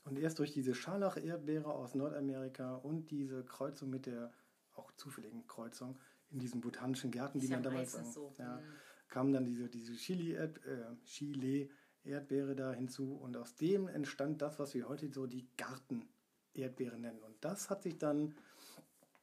Und 0.04 0.18
erst 0.18 0.38
durch 0.38 0.52
diese 0.52 0.74
Scharlach-Erdbeere 0.74 1.66
aus 1.72 1.94
Nordamerika 1.94 2.76
und 2.76 3.10
diese 3.10 3.44
Kreuzung 3.44 3.90
mit 3.90 4.06
der 4.06 4.32
auch 4.74 4.90
zufälligen 4.92 5.46
Kreuzung 5.46 5.98
in 6.30 6.38
diesen 6.38 6.60
botanischen 6.60 7.10
Gärten, 7.10 7.38
die 7.38 7.46
ja 7.48 7.56
man 7.56 7.62
damals 7.64 7.92
so. 8.12 8.34
ja, 8.38 8.56
Mhm. 8.56 8.62
kam 9.08 9.32
dann 9.32 9.44
diese, 9.44 9.68
diese 9.68 9.94
Chili-Erd- 9.94 10.64
äh, 10.64 10.96
Chile-Erdbeere 11.04 12.54
da 12.56 12.72
hinzu 12.72 13.14
und 13.16 13.36
aus 13.36 13.56
dem 13.56 13.88
entstand 13.88 14.40
das, 14.40 14.58
was 14.58 14.74
wir 14.74 14.88
heute 14.88 15.10
so 15.12 15.26
die 15.26 15.48
Garten-Erdbeere 15.56 16.98
nennen. 16.98 17.22
Und 17.22 17.34
das 17.44 17.68
hat 17.70 17.82
sich 17.82 17.98
dann 17.98 18.34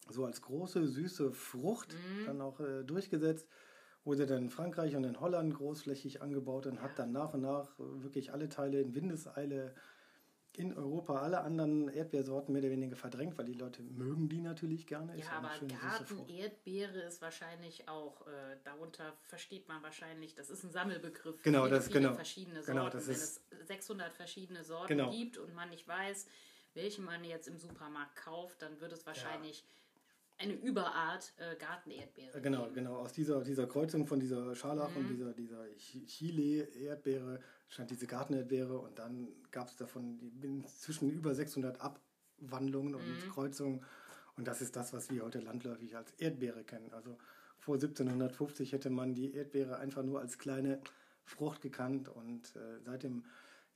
so 0.09 0.25
als 0.25 0.41
große, 0.41 0.87
süße 0.87 1.31
Frucht 1.31 1.95
dann 2.25 2.41
auch 2.41 2.59
äh, 2.59 2.83
durchgesetzt. 2.83 3.47
Wurde 4.03 4.25
dann 4.25 4.43
in 4.43 4.49
Frankreich 4.49 4.95
und 4.95 5.03
in 5.03 5.19
Holland 5.19 5.53
großflächig 5.53 6.21
angebaut 6.21 6.65
und 6.67 6.81
hat 6.81 6.97
dann 6.97 7.11
nach 7.11 7.33
und 7.33 7.41
nach 7.41 7.73
wirklich 7.77 8.31
alle 8.31 8.47
Teile 8.47 8.79
in 8.79 8.95
Windeseile 8.95 9.75
in 10.57 10.75
Europa, 10.75 11.21
alle 11.21 11.41
anderen 11.41 11.87
Erdbeersorten 11.87 12.51
mehr 12.51 12.63
oder 12.63 12.71
weniger 12.71 12.95
verdrängt, 12.95 13.37
weil 13.37 13.45
die 13.45 13.53
Leute 13.53 13.83
mögen 13.83 14.27
die 14.27 14.41
natürlich 14.41 14.87
gerne. 14.87 15.15
Ja, 15.15 15.27
eine 15.39 15.47
aber. 15.49 15.67
Gartenerdbeere 15.67 17.01
ist 17.01 17.21
wahrscheinlich 17.21 17.87
auch, 17.87 18.25
äh, 18.25 18.57
darunter 18.63 19.13
versteht 19.21 19.67
man 19.67 19.83
wahrscheinlich, 19.83 20.33
das 20.33 20.49
ist 20.49 20.63
ein 20.63 20.71
Sammelbegriff. 20.71 21.43
Genau, 21.43 21.65
viele, 21.65 21.75
das- 21.75 21.87
viele 21.87 21.99
genau. 22.01 22.13
verschiedene 22.15 22.55
Sorten. 22.63 22.71
Genau, 22.71 22.89
das 22.89 23.05
Wenn 23.07 23.13
ist- 23.13 23.41
es 23.51 23.67
600 23.67 24.13
verschiedene 24.13 24.63
Sorten 24.63 24.87
Genau. 24.97 25.11
gibt 25.11 25.37
und 25.37 25.53
man 25.53 25.69
nicht 25.69 25.87
weiß, 25.87 26.25
welche 26.73 27.01
man 27.03 27.23
jetzt 27.23 27.47
im 27.47 27.57
Supermarkt 27.59 28.15
kauft, 28.15 28.61
dann 28.63 28.79
wird 28.81 28.91
es 28.93 29.05
wahrscheinlich 29.05 29.63
eine 30.39 30.53
Überart 30.53 31.33
äh, 31.37 31.55
Gartenerdbeere 31.55 32.41
Genau, 32.41 32.69
genau. 32.71 32.97
Aus 32.97 33.13
dieser, 33.13 33.43
dieser 33.43 33.67
Kreuzung 33.67 34.05
von 34.05 34.19
dieser 34.19 34.55
Scharlach 34.55 34.91
Mhm. 34.91 34.97
und 34.97 35.07
dieser, 35.09 35.33
dieser 35.33 35.65
Chi- 35.77 36.05
Chile-Erdbeere 36.05 37.39
stand 37.69 37.89
diese 37.91 38.07
Gartenerdbeere 38.07 38.77
und 38.77 38.97
dann 38.99 39.27
gab 39.51 39.67
es 39.67 39.75
davon 39.75 40.19
inzwischen 40.41 41.09
über 41.11 41.33
600 41.35 41.81
Abwandlungen 41.81 42.95
und 42.95 43.07
Mhm. 43.25 43.31
Kreuzungen. 43.31 43.83
Und 44.37 44.47
das 44.47 44.61
ist 44.61 44.75
das, 44.75 44.93
was 44.93 45.09
wir 45.09 45.23
heute 45.23 45.39
landläufig 45.39 45.95
als 45.97 46.11
Erdbeere 46.13 46.63
kennen. 46.63 46.93
Also 46.93 47.17
vor 47.57 47.75
1750 47.75 48.71
hätte 48.71 48.89
man 48.91 49.15
die 49.15 49.33
Erdbeere 49.33 49.77
einfach 49.79 50.03
nur 50.03 50.19
als 50.19 50.37
kleine 50.37 50.79
Frucht 51.23 51.61
gekannt 51.61 52.07
und 52.09 52.55
äh, 52.55 52.79
seit 52.85 53.03
dem 53.03 53.25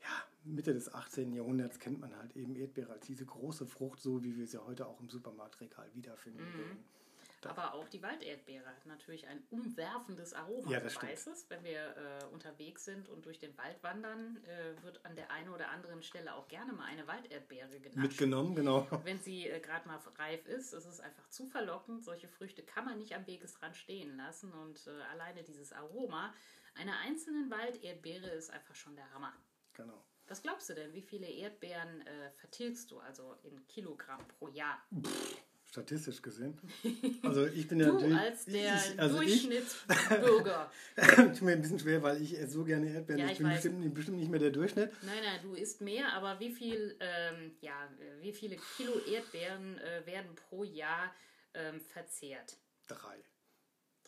ja, 0.02 0.08
Mitte 0.44 0.74
des 0.74 0.94
18. 0.94 1.34
Jahrhunderts 1.34 1.80
kennt 1.80 2.00
man 2.00 2.16
halt 2.18 2.36
eben 2.36 2.56
Erdbeere 2.56 2.94
als 2.94 3.06
diese 3.06 3.26
große 3.26 3.66
Frucht, 3.68 4.00
so 4.02 4.24
wie 4.24 4.36
wir 4.38 4.48
sie 4.48 4.58
heute 4.64 4.88
auch 4.88 5.00
im 5.00 5.10
Supermarktregal 5.10 5.94
wiederfinden 5.94 6.44
Mhm. 6.44 6.58
würden. 6.58 6.86
Aber 7.44 7.74
auch 7.74 7.90
die 7.90 8.04
Walderdbeere 8.04 8.68
hat 8.68 8.86
natürlich 8.86 9.26
ein 9.28 9.42
umwerfendes 9.50 10.32
Aroma. 10.36 10.70
Ja, 10.70 10.80
das 10.80 10.94
stimmt. 10.94 11.12
weißt 11.12 11.28
es, 11.30 11.50
wenn 11.50 11.64
wir 11.64 11.98
äh, 11.98 12.26
unterwegs 12.34 12.86
sind 12.86 13.10
und 13.10 13.26
durch 13.26 13.40
den 13.40 13.58
Wald 13.58 13.82
wandern, 13.82 14.38
äh, 14.44 14.84
wird 14.84 15.04
an 15.08 15.16
der 15.16 15.32
einen 15.32 15.50
oder 15.50 15.70
anderen 15.72 16.04
Stelle 16.04 16.36
auch 16.36 16.48
gerne 16.50 16.72
mal 16.72 16.86
eine 16.86 17.08
Walderdbeere 17.08 17.80
genascht. 17.80 17.98
Mitgenommen, 17.98 18.54
genau. 18.56 18.86
Wenn 19.06 19.20
sie 19.22 19.48
äh, 19.48 19.60
gerade 19.60 19.88
mal 19.88 19.98
reif 20.20 20.46
ist, 20.46 20.72
ist 20.74 20.86
es 20.86 21.00
einfach 21.00 21.28
zu 21.30 21.48
verlockend. 21.48 22.04
Solche 22.04 22.28
Früchte 22.28 22.62
kann 22.62 22.86
man 22.86 23.00
nicht 23.00 23.16
am 23.16 23.26
Wegesrand 23.26 23.76
stehen 23.76 24.18
lassen 24.18 24.54
und 24.54 24.86
äh, 24.86 25.02
alleine 25.12 25.42
dieses 25.44 25.74
Aroma 25.74 26.36
einer 26.76 27.00
einzelnen 27.00 27.50
Walderdbeere 27.50 28.30
ist 28.30 28.52
einfach 28.52 28.76
schon 28.76 28.96
der 28.96 29.12
Hammer. 29.16 29.34
genau. 29.74 30.06
Was 30.32 30.42
glaubst 30.42 30.70
du 30.70 30.74
denn, 30.74 30.94
wie 30.94 31.02
viele 31.02 31.28
Erdbeeren 31.28 32.08
äh, 32.08 32.32
vertilgst 32.38 32.90
du 32.90 33.00
also 33.00 33.36
in 33.44 33.68
Kilogramm 33.68 34.26
pro 34.40 34.48
Jahr? 34.48 34.82
statistisch 35.70 36.22
gesehen. 36.22 36.58
Also 37.24 37.48
ich 37.48 37.68
bin 37.68 37.80
ja 37.82 37.88
Du 37.88 37.94
natürlich- 37.94 38.18
als 38.18 38.46
der 38.46 38.76
ich, 38.76 39.00
also 39.00 39.18
Durchschnittsbürger. 39.18 40.72
Ich, 40.98 41.08
tut 41.16 41.42
mir 41.42 41.52
ein 41.52 41.62
bisschen 41.62 41.80
schwer, 41.80 42.02
weil 42.02 42.22
ich 42.22 42.38
so 42.50 42.64
gerne 42.64 42.90
Erdbeeren. 42.94 43.20
Ja, 43.20 43.26
ich 43.28 43.32
ich 43.34 43.38
bin 43.40 43.50
bestimmt, 43.50 43.94
bestimmt 43.94 44.18
nicht 44.20 44.32
mehr 44.32 44.40
der 44.40 44.52
Durchschnitt. 44.52 44.92
Nein, 45.04 45.22
nein, 45.24 45.40
du 45.44 45.54
isst 45.54 45.82
mehr, 45.82 46.14
aber 46.14 46.40
wie 46.40 46.52
viel, 46.52 46.96
ähm, 47.02 47.54
ja, 47.60 47.90
wie 48.22 48.32
viele 48.34 48.56
Kilo 48.78 49.00
Erdbeeren 49.00 49.78
äh, 49.80 50.06
werden 50.06 50.34
pro 50.36 50.64
Jahr 50.64 51.14
ähm, 51.54 51.82
verzehrt? 51.82 52.58
Drei. 52.88 53.18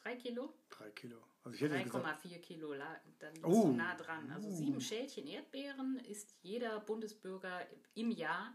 Drei 0.03 0.15
Kilo? 0.17 0.53
Drei 0.69 0.89
Kilo. 0.91 1.17
Also 1.43 1.55
ich 1.55 1.61
hätte 1.61 1.75
jetzt 1.75 1.91
gesagt, 1.91 2.25
3,4 2.25 2.39
Kilo, 2.39 2.73
dann 2.73 3.33
Oh. 3.43 3.63
du 3.67 3.71
nah 3.73 3.95
dran. 3.95 4.29
Also 4.31 4.49
sieben 4.49 4.79
Schälchen 4.81 5.27
Erdbeeren 5.27 5.97
isst 5.99 6.35
jeder 6.41 6.79
Bundesbürger 6.81 7.65
im 7.95 8.11
Jahr. 8.11 8.53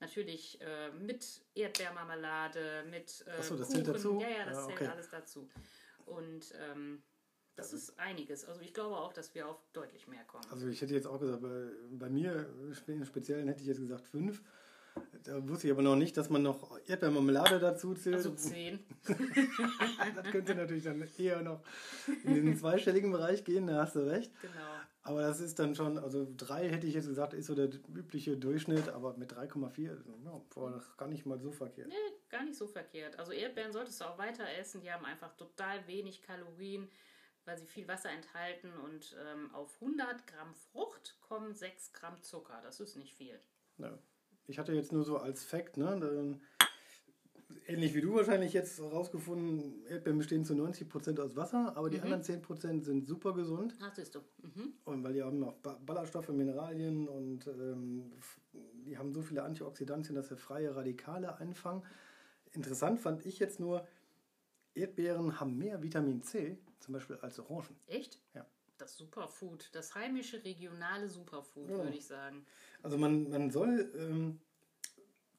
Natürlich 0.00 0.60
äh, 0.60 0.90
mit 0.92 1.44
Erdbeermarmelade, 1.54 2.84
mit 2.90 3.24
äh, 3.26 3.42
so, 3.42 3.56
das 3.56 3.68
Kuchen. 3.68 3.84
zählt 3.84 3.88
dazu? 3.88 4.18
Ja, 4.20 4.28
ja, 4.28 4.44
das 4.46 4.56
Ja, 4.56 4.66
zählt 4.66 4.80
okay. 4.80 4.86
alles 4.88 5.08
dazu. 5.10 5.48
Und 6.06 6.54
ähm, 6.60 7.02
das 7.54 7.70
Das 7.70 7.82
ist 7.82 7.98
einiges. 7.98 8.44
Also 8.46 8.60
ich 8.62 8.72
glaube 8.72 8.96
auch, 8.96 9.12
dass 9.12 9.34
wir 9.34 9.48
auf 9.48 9.62
deutlich 9.72 10.08
mehr 10.08 10.24
kommen. 10.24 10.44
also 10.50 10.66
ich 10.68 10.80
hätte 10.80 10.94
jetzt 10.94 11.06
auch 11.06 11.20
gesagt, 11.20 11.42
bei, 11.42 11.68
bei 11.90 12.08
mir 12.08 12.48
im 12.86 13.04
Speziellen 13.04 13.46
hätte 13.48 13.60
ich 13.60 13.66
jetzt 13.68 13.80
gesagt 13.80 14.06
fünf. 14.06 14.42
Da 15.24 15.48
wusste 15.48 15.66
ich 15.66 15.72
aber 15.72 15.82
noch 15.82 15.96
nicht, 15.96 16.16
dass 16.16 16.30
man 16.30 16.42
noch 16.42 16.78
Erdbeermarmelade 16.86 17.58
dazu 17.58 17.94
zählt. 17.94 18.16
Also 18.16 18.34
zehn. 18.34 18.80
das 20.14 20.30
könnte 20.30 20.54
natürlich 20.54 20.84
dann 20.84 21.06
eher 21.18 21.42
noch 21.42 21.62
in 22.24 22.34
den 22.34 22.56
zweistelligen 22.56 23.12
Bereich 23.12 23.44
gehen, 23.44 23.66
da 23.66 23.82
hast 23.82 23.96
du 23.96 24.00
recht. 24.00 24.32
Genau. 24.40 24.70
Aber 25.02 25.22
das 25.22 25.40
ist 25.40 25.58
dann 25.58 25.74
schon, 25.74 25.98
also 25.98 26.26
drei 26.36 26.68
hätte 26.68 26.86
ich 26.86 26.94
jetzt 26.94 27.08
gesagt, 27.08 27.32
ist 27.32 27.46
so 27.46 27.54
der 27.54 27.70
übliche 27.94 28.36
Durchschnitt, 28.36 28.88
aber 28.90 29.16
mit 29.16 29.32
3,4 29.32 29.82
ja, 30.24 30.42
war 30.54 30.70
das 30.70 30.96
gar 30.96 31.08
nicht 31.08 31.24
mal 31.24 31.38
so 31.38 31.50
verkehrt. 31.50 31.88
Nee, 31.88 31.94
gar 32.28 32.44
nicht 32.44 32.56
so 32.56 32.66
verkehrt. 32.66 33.18
Also 33.18 33.32
Erdbeeren 33.32 33.72
solltest 33.72 34.00
du 34.00 34.04
auch 34.04 34.18
weiter 34.18 34.44
essen. 34.58 34.82
Die 34.82 34.92
haben 34.92 35.04
einfach 35.06 35.34
total 35.36 35.86
wenig 35.86 36.22
Kalorien, 36.22 36.90
weil 37.46 37.56
sie 37.56 37.66
viel 37.66 37.88
Wasser 37.88 38.10
enthalten. 38.10 38.72
Und 38.84 39.16
ähm, 39.26 39.54
auf 39.54 39.80
100 39.80 40.26
Gramm 40.26 40.54
Frucht 40.54 41.16
kommen 41.20 41.54
6 41.54 41.92
Gramm 41.94 42.20
Zucker. 42.22 42.60
Das 42.62 42.78
ist 42.80 42.96
nicht 42.96 43.14
viel. 43.14 43.40
Ja. 43.78 43.98
Ich 44.50 44.58
hatte 44.58 44.72
jetzt 44.72 44.90
nur 44.92 45.04
so 45.04 45.16
als 45.16 45.44
Fakt, 45.44 45.76
ne, 45.76 46.38
ähnlich 47.68 47.94
wie 47.94 48.00
du 48.00 48.14
wahrscheinlich 48.14 48.52
jetzt 48.52 48.80
rausgefunden, 48.80 49.86
Erdbeeren 49.86 50.18
bestehen 50.18 50.44
zu 50.44 50.54
90% 50.54 51.20
aus 51.20 51.36
Wasser, 51.36 51.76
aber 51.76 51.88
die 51.88 51.98
Mhm. 51.98 52.02
anderen 52.02 52.22
10% 52.24 52.84
sind 52.84 53.06
super 53.06 53.32
gesund. 53.32 53.76
Das 53.80 53.94
siehst 53.94 54.16
du. 54.16 54.18
Mhm. 54.42 54.72
Und 54.84 55.04
weil 55.04 55.12
die 55.12 55.22
haben 55.22 55.38
noch 55.38 55.54
Ba- 55.54 55.78
Ballaststoffe, 55.86 56.30
Mineralien 56.30 57.06
und 57.08 57.46
ähm, 57.46 58.10
die 58.84 58.98
haben 58.98 59.12
so 59.12 59.22
viele 59.22 59.44
Antioxidantien, 59.44 60.16
dass 60.16 60.28
sie 60.30 60.36
freie 60.36 60.74
Radikale 60.74 61.36
einfangen. 61.38 61.84
Interessant 62.50 62.98
fand 62.98 63.24
ich 63.24 63.38
jetzt 63.38 63.60
nur, 63.60 63.86
Erdbeeren 64.74 65.38
haben 65.38 65.56
mehr 65.58 65.80
Vitamin 65.80 66.22
C, 66.24 66.58
zum 66.80 66.94
Beispiel 66.94 67.18
als 67.22 67.38
Orangen. 67.38 67.76
Echt? 67.86 68.18
Ja. 68.34 68.44
Das 68.80 68.96
Superfood. 68.96 69.68
Das 69.72 69.94
heimische, 69.94 70.42
regionale 70.42 71.06
Superfood, 71.08 71.68
Ja. 71.70 71.76
würde 71.78 71.96
ich 71.96 72.06
sagen. 72.06 72.46
Also 72.82 72.96
man, 72.96 73.28
man 73.28 73.50
soll 73.50 73.92
ähm, 73.94 74.40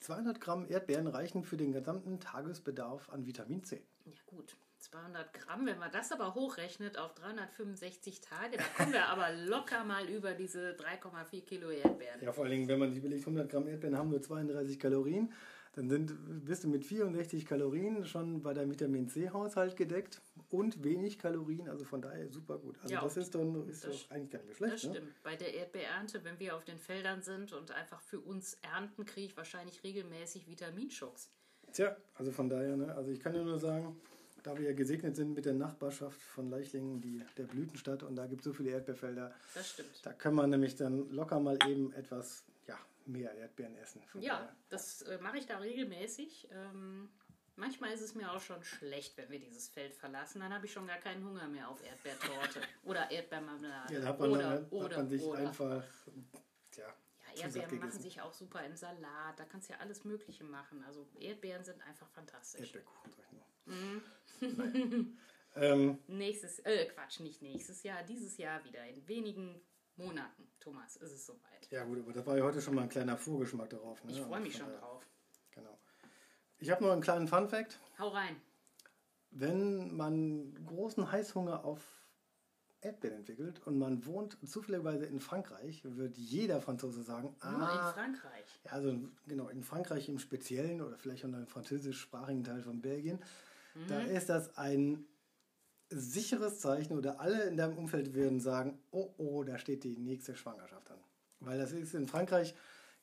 200 0.01 0.39
Gramm 0.39 0.65
Erdbeeren 0.69 1.07
reichen 1.07 1.43
für 1.43 1.57
den 1.57 1.71
gesamten 1.73 2.19
Tagesbedarf 2.19 3.09
an 3.09 3.25
Vitamin 3.25 3.63
C. 3.63 3.81
Ja 4.05 4.11
gut, 4.27 4.55
200 4.79 5.33
Gramm, 5.33 5.65
wenn 5.65 5.79
man 5.79 5.91
das 5.91 6.11
aber 6.11 6.35
hochrechnet 6.35 6.97
auf 6.97 7.13
365 7.15 8.21
Tage, 8.21 8.57
da 8.57 8.63
kommen 8.77 8.93
wir 8.93 9.05
aber 9.07 9.31
locker 9.45 9.83
mal 9.83 10.07
über 10.09 10.33
diese 10.33 10.71
3,4 10.75 11.41
Kilo 11.43 11.69
Erdbeeren. 11.69 12.21
Ja, 12.21 12.31
vor 12.31 12.43
allen 12.43 12.51
Dingen, 12.51 12.67
wenn 12.67 12.79
man 12.79 12.89
sich 12.89 12.99
überlegt, 12.99 13.21
100 13.21 13.49
Gramm 13.49 13.67
Erdbeeren 13.67 13.97
haben 13.97 14.09
nur 14.09 14.21
32 14.21 14.79
Kalorien, 14.79 15.31
dann 15.73 15.89
sind, 15.89 16.45
bist 16.45 16.63
du 16.63 16.67
mit 16.67 16.85
64 16.85 17.45
Kalorien 17.45 18.05
schon 18.05 18.41
bei 18.41 18.53
deinem 18.53 18.71
Vitamin 18.71 19.07
C-Haushalt 19.07 19.77
gedeckt 19.77 20.21
und 20.49 20.83
wenig 20.83 21.17
Kalorien, 21.17 21.69
also 21.69 21.85
von 21.85 22.01
daher 22.01 22.27
super 22.29 22.57
gut. 22.57 22.77
Also 22.81 22.93
Ja, 22.93 23.01
das 23.01 23.15
ist 23.17 23.33
dann 23.35 23.67
ist 23.69 23.85
das- 23.85 24.03
doch 24.03 24.11
eigentlich 24.11 24.31
gar 24.31 24.39
nicht 24.43 24.59
mehr 24.59 24.69
Das 24.69 24.81
schlecht. 24.81 24.95
Ne? 24.95 24.99
stimmt. 25.01 25.23
Bei 25.23 25.35
der 25.37 25.53
Erdbeerernte, 25.53 26.23
wenn 26.25 26.37
wir 26.39 26.55
auf 26.57 26.65
den 26.65 26.77
Feldern 26.77 27.21
sind 27.21 27.53
und 27.53 27.71
einfach 27.71 28.01
für 28.01 28.19
uns 28.19 28.57
ernten, 28.61 29.05
kriege 29.05 29.27
ich 29.27 29.37
wahrscheinlich 29.37 29.81
regelmäßig 29.83 30.47
Vitaminschocks. 30.49 31.29
Tja, 31.71 31.95
also 32.15 32.31
von 32.31 32.49
daher, 32.49 32.75
ne? 32.75 32.93
also 32.93 33.11
ich 33.11 33.21
kann 33.21 33.31
dir 33.33 33.43
nur 33.45 33.57
sagen, 33.57 33.95
da 34.43 34.57
wir 34.57 34.65
ja 34.65 34.73
gesegnet 34.73 35.15
sind 35.15 35.33
mit 35.35 35.45
der 35.45 35.53
Nachbarschaft 35.53 36.19
von 36.21 36.49
Leichlingen, 36.49 36.99
die, 36.99 37.23
der 37.37 37.43
Blütenstadt 37.43 38.03
und 38.03 38.15
da 38.17 38.25
gibt 38.25 38.41
es 38.41 38.45
so 38.45 38.51
viele 38.53 38.71
Erdbeerfelder, 38.71 39.31
Das 39.53 39.69
stimmt. 39.69 39.89
da 40.03 40.11
kann 40.11 40.33
man 40.35 40.49
nämlich 40.49 40.75
dann 40.75 41.09
locker 41.11 41.39
mal 41.39 41.57
eben 41.69 41.93
etwas 41.93 42.43
mehr 43.07 43.33
Erdbeeren 43.33 43.75
essen. 43.77 44.01
Von 44.03 44.21
Ja, 44.21 44.39
daher. 44.39 44.55
das 44.69 45.01
äh, 45.03 45.17
mache 45.19 45.37
ich 45.37 45.45
da 45.45 45.57
regelmäßig. 45.57 46.49
Ähm, 46.51 47.09
manchmal 47.55 47.91
ist 47.91 48.01
es 48.01 48.15
mir 48.15 48.31
auch 48.31 48.41
schon 48.41 48.63
schlecht, 48.63 49.17
wenn 49.17 49.29
wir 49.29 49.39
dieses 49.39 49.67
Feld 49.69 49.93
verlassen. 49.93 50.39
Dann 50.41 50.53
habe 50.53 50.65
ich 50.65 50.73
schon 50.73 50.87
gar 50.87 50.97
keinen 50.97 51.25
Hunger 51.25 51.47
mehr 51.47 51.69
auf 51.69 51.83
Erdbeertorte 51.83 52.61
oder 52.83 53.09
Erdbeermarmelade. 53.11 53.93
Ja, 53.93 53.99
da 54.01 54.07
hat 54.07 54.19
man, 54.19 54.31
oder, 54.31 54.41
dann, 54.41 54.65
oder, 54.69 54.89
hat 54.89 54.97
man 54.97 55.09
sich 55.09 55.21
oder. 55.23 55.39
einfach 55.39 55.83
tja, 56.71 56.93
Ja, 57.35 57.43
Erdbeeren 57.43 57.79
machen 57.79 57.99
sich 58.01 58.21
auch 58.21 58.33
super 58.33 58.63
im 58.65 58.75
Salat. 58.75 59.39
Da 59.39 59.45
kannst 59.45 59.69
du 59.69 59.73
ja 59.73 59.79
alles 59.79 60.03
Mögliche 60.03 60.43
machen. 60.43 60.83
Also 60.83 61.07
Erdbeeren 61.19 61.63
sind 61.63 61.81
einfach 61.83 62.09
fantastisch. 62.09 62.73
Erdbeerkuchen, 62.73 63.11
sag 63.13 63.25
ich 63.25 63.31
nur. 63.31 63.45
Naja. 63.65 65.05
ähm, 65.55 65.99
Nächstes, 66.07 66.59
äh, 66.59 66.85
Quatsch, 66.87 67.19
nicht 67.19 67.41
nächstes 67.41 67.83
Jahr, 67.83 68.03
dieses 68.03 68.37
Jahr 68.37 68.63
wieder. 68.65 68.85
In 68.87 69.07
wenigen 69.07 69.61
Monaten, 69.95 70.47
Thomas, 70.59 70.95
ist 70.97 71.11
es 71.11 71.25
soweit. 71.25 71.67
ja 71.69 71.83
gut, 71.83 71.99
aber 71.99 72.13
das 72.13 72.25
war 72.25 72.37
ja 72.37 72.43
heute 72.43 72.61
schon 72.61 72.75
mal 72.75 72.83
ein 72.83 72.89
kleiner 72.89 73.17
Vorgeschmack 73.17 73.69
darauf. 73.69 74.03
Ne? 74.03 74.11
Ich 74.11 74.21
freue 74.21 74.39
mich 74.41 74.57
Von 74.57 74.67
schon 74.67 74.79
drauf. 74.79 75.05
Genau. 75.51 75.77
Ich 76.59 76.69
habe 76.71 76.83
noch 76.83 76.91
einen 76.91 77.01
kleinen 77.01 77.27
Fun-Fact. 77.27 77.79
Hau 77.99 78.09
rein. 78.09 78.35
Wenn 79.31 79.95
man 79.95 80.65
großen 80.65 81.11
Heißhunger 81.11 81.63
auf 81.63 81.81
Erdbeeren 82.81 83.17
entwickelt 83.19 83.61
und 83.65 83.77
man 83.77 84.05
wohnt 84.07 84.37
zufälligerweise 84.47 85.05
in 85.05 85.19
Frankreich, 85.19 85.81
wird 85.83 86.17
jeder 86.17 86.61
Franzose 86.61 87.03
sagen, 87.03 87.35
Nur 87.43 87.51
in 87.53 87.61
ah, 87.61 87.93
Frankreich. 87.93 88.45
ja, 88.65 88.71
also 88.71 88.97
genau, 89.27 89.49
in 89.49 89.63
Frankreich 89.63 90.09
im 90.09 90.17
Speziellen 90.19 90.81
oder 90.81 90.97
vielleicht 90.97 91.23
auch 91.25 91.29
noch 91.29 91.37
im 91.37 91.47
französischsprachigen 91.47 92.43
Teil 92.43 92.63
von 92.63 92.81
Belgien, 92.81 93.19
da 93.87 93.99
Mhm. 93.99 94.09
ist 94.15 94.29
das 94.29 94.57
ein 94.57 95.05
sicheres 95.91 96.59
Zeichen 96.59 96.97
oder 96.97 97.19
alle 97.19 97.43
in 97.43 97.57
deinem 97.57 97.77
Umfeld 97.77 98.13
würden 98.13 98.39
sagen, 98.39 98.79
oh, 98.91 99.13
oh, 99.17 99.43
da 99.43 99.57
steht 99.57 99.83
die 99.83 99.97
nächste 99.97 100.35
Schwangerschaft 100.35 100.89
an. 100.89 100.97
Weil 101.39 101.59
das 101.59 101.71
ist 101.71 101.93
in 101.93 102.07
Frankreich 102.07 102.55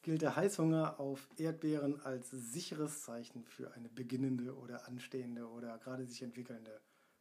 gilt 0.03 0.23
der 0.23 0.37
Heißhunger 0.37 1.01
auf 1.01 1.29
Erdbeeren 1.37 2.01
als 2.01 2.31
sicheres 2.31 3.03
Zeichen 3.03 3.45
für 3.45 3.73
eine 3.73 3.89
beginnende 3.89 4.55
oder 4.57 4.87
anstehende 4.87 5.49
oder 5.49 5.77
gerade 5.79 6.07
sich 6.07 6.23
entwickelnde 6.23 6.81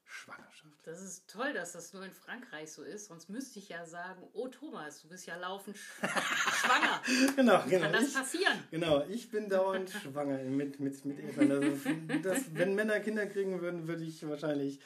Schwangerschaft. 0.10 0.80
Das 0.86 1.02
ist 1.02 1.28
toll, 1.28 1.54
dass 1.54 1.74
das 1.74 1.94
nur 1.94 2.06
in 2.06 2.14
Frankreich 2.14 2.72
so 2.72 2.82
ist. 2.84 3.08
Sonst 3.08 3.30
müsste 3.30 3.60
ich 3.60 3.68
ja 3.70 3.86
sagen, 3.86 4.24
oh 4.34 4.48
Thomas, 4.48 5.02
du 5.02 5.10
bist 5.10 5.26
ja 5.26 5.36
laufend 5.36 5.76
sch 5.76 5.92
schwanger. 6.02 7.02
Genau, 7.36 7.62
genau. 7.68 7.82
Kann 7.84 7.94
das 7.94 8.08
Ich, 8.08 8.14
passieren? 8.14 8.58
genau, 8.72 9.04
ich 9.10 9.30
bin 9.30 9.50
dauernd 9.50 9.90
schwanger 9.90 10.38
mit, 10.44 10.80
mit, 10.80 11.04
mit 11.04 11.20
Erdbeeren. 11.20 11.52
Also, 11.52 12.20
das, 12.24 12.56
wenn 12.56 12.74
Männer 12.76 13.00
Kinder 13.02 13.26
kriegen 13.28 13.60
würden, 13.60 13.88
würde 13.88 14.04
ich 14.04 14.26
wahrscheinlich 14.28 14.80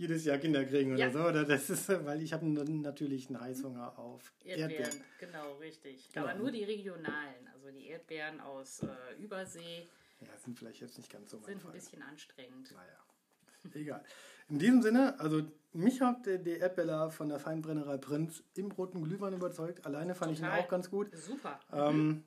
jedes 0.00 0.24
Jahr 0.24 0.38
Kinder 0.38 0.64
kriegen 0.64 0.92
oder 0.94 1.00
Ja. 1.06 1.10
so. 1.10 1.20
Oder 1.20 1.44
das 1.44 1.68
ist, 1.70 1.88
weil 2.06 2.22
ich 2.22 2.32
habe 2.32 2.46
natürlich 2.46 3.28
einen 3.28 3.40
Heißhunger 3.40 3.98
auf 3.98 4.32
Erdbeeren, 4.44 4.70
Erdbeeren. 4.70 5.04
genau, 5.18 5.54
richtig. 5.58 6.08
Genau. 6.12 6.26
Aber 6.26 6.38
nur 6.38 6.50
die 6.50 6.64
regionalen, 6.64 7.46
also 7.54 7.70
die 7.70 7.86
Erdbeeren 7.88 8.40
aus 8.40 8.82
äh, 8.82 9.22
Übersee, 9.22 9.88
Ja, 10.20 10.28
sind 10.44 10.58
vielleicht 10.58 10.80
jetzt 10.80 10.96
nicht 10.98 11.10
ganz 11.12 11.30
so 11.30 11.36
mein 11.38 11.46
sind 11.46 11.56
ein 11.56 11.60
Fall. 11.60 11.72
bisschen 11.72 12.02
anstrengend. 12.02 12.72
Naja, 12.72 13.74
egal. 13.80 14.02
In 14.48 14.58
diesem 14.58 14.82
Sinne, 14.82 15.18
also 15.20 15.42
mich 15.72 16.00
hat 16.00 16.26
der, 16.26 16.38
der 16.38 16.58
Erdbeller 16.60 17.10
von 17.10 17.28
der 17.28 17.38
Feinbrennerei 17.38 17.98
Prinz 17.98 18.42
im 18.54 18.70
roten 18.72 19.02
Glühwein 19.02 19.34
überzeugt. 19.34 19.84
Alleine 19.86 20.14
fand 20.14 20.32
ich 20.32 20.38
Total. 20.40 20.58
ihn 20.58 20.64
auch 20.64 20.68
ganz 20.68 20.90
gut. 20.90 21.14
Super. 21.14 21.60
Ähm, 21.72 22.24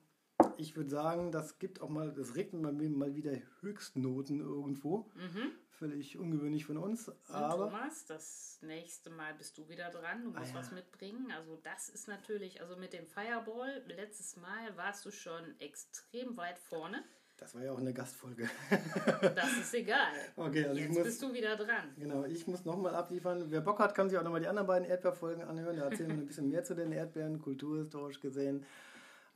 ich 0.57 0.75
würde 0.75 0.89
sagen, 0.89 1.31
das 1.31 1.57
gibt 1.59 1.81
auch 1.81 1.89
mal, 1.89 2.11
das 2.13 2.35
regnet 2.35 2.61
mal, 2.61 2.71
mal 2.73 3.15
wieder 3.15 3.31
Höchstnoten 3.61 4.39
irgendwo. 4.39 5.09
Mhm. 5.15 5.51
Völlig 5.89 6.17
ungewöhnlich 6.17 6.65
von 6.65 6.77
uns. 6.77 7.09
Und 7.09 7.15
Aber 7.29 7.65
Thomas, 7.69 8.05
das 8.05 8.59
nächste 8.61 9.09
Mal 9.09 9.33
bist 9.33 9.57
du 9.57 9.67
wieder 9.67 9.89
dran. 9.89 10.23
Du 10.23 10.29
musst 10.31 10.51
Ah, 10.51 10.55
ja. 10.55 10.55
was 10.55 10.71
mitbringen. 10.71 11.29
Also 11.31 11.59
das 11.63 11.89
ist 11.89 12.07
natürlich, 12.07 12.61
also 12.61 12.77
mit 12.77 12.93
dem 12.93 13.05
Fireball, 13.05 13.81
letztes 13.87 14.37
Mal 14.37 14.75
warst 14.77 15.05
du 15.05 15.11
schon 15.11 15.43
extrem 15.59 16.37
weit 16.37 16.57
vorne. 16.57 17.03
das 17.37 17.53
war 17.55 17.63
ja 17.63 17.73
auch 17.73 17.79
eine 17.79 17.93
Gastfolge. 17.93 18.49
Das 19.35 19.51
ist 19.57 19.73
egal. 19.73 20.13
Okay, 20.37 20.65
also 20.65 20.79
Jetzt 20.79 20.93
muss, 20.93 21.03
bist 21.03 21.21
du 21.21 21.33
wieder 21.33 21.57
dran. 21.57 21.93
genau, 21.97 22.23
ich 22.23 22.47
muss 22.47 22.63
nochmal 22.63 22.95
abliefern. 22.95 23.51
Wer 23.51 23.59
Bock 23.61 23.79
hat, 23.79 23.93
kann 23.93 24.09
sich 24.09 24.17
auch 24.17 24.23
nochmal 24.23 24.39
die 24.39 24.47
anderen 24.47 24.67
beiden 24.67 24.87
Erdbeerfolgen 24.87 25.43
anhören. 25.43 25.75
Da 25.75 25.89
erzählen 25.89 26.09
wir 26.11 26.17
ein 26.17 26.25
bisschen 26.25 26.47
mehr 26.47 26.63
zu 26.63 26.75
den 26.75 26.93
Erdbeeren, 26.93 27.41
kulturhistorisch 27.41 28.21
gesehen. 28.21 28.65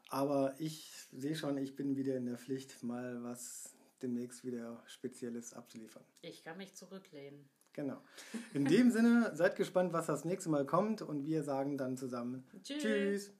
Aber 0.10 0.56
ich 0.60 0.90
sehe 1.12 1.36
schon, 1.36 1.58
ich 1.58 1.76
bin 1.76 1.98
wieder 1.98 2.16
in 2.16 2.26
der 2.28 2.38
Pflicht, 2.38 2.82
mal 2.84 3.22
was 3.24 3.74
demnächst 4.02 4.44
wieder 4.44 4.84
Spezielles 4.86 5.54
abzuliefern. 5.54 6.04
Ich 6.22 6.44
kann 6.44 6.58
mich 6.58 6.74
zurücklehnen. 6.76 7.50
Genau. 7.74 8.02
In 8.54 8.66
dem 8.66 8.90
Sinne, 8.90 9.36
seid 9.36 9.56
gespannt, 9.56 9.94
was 9.94 10.08
das 10.08 10.26
nächste 10.26 10.50
Mal 10.50 10.66
kommt 10.66 11.04
und 11.04 11.26
wir 11.26 11.44
sagen 11.44 11.78
dann 11.78 11.96
zusammen 11.96 12.44
Tschüss. 12.64 12.82
Tschüss. 12.82 13.32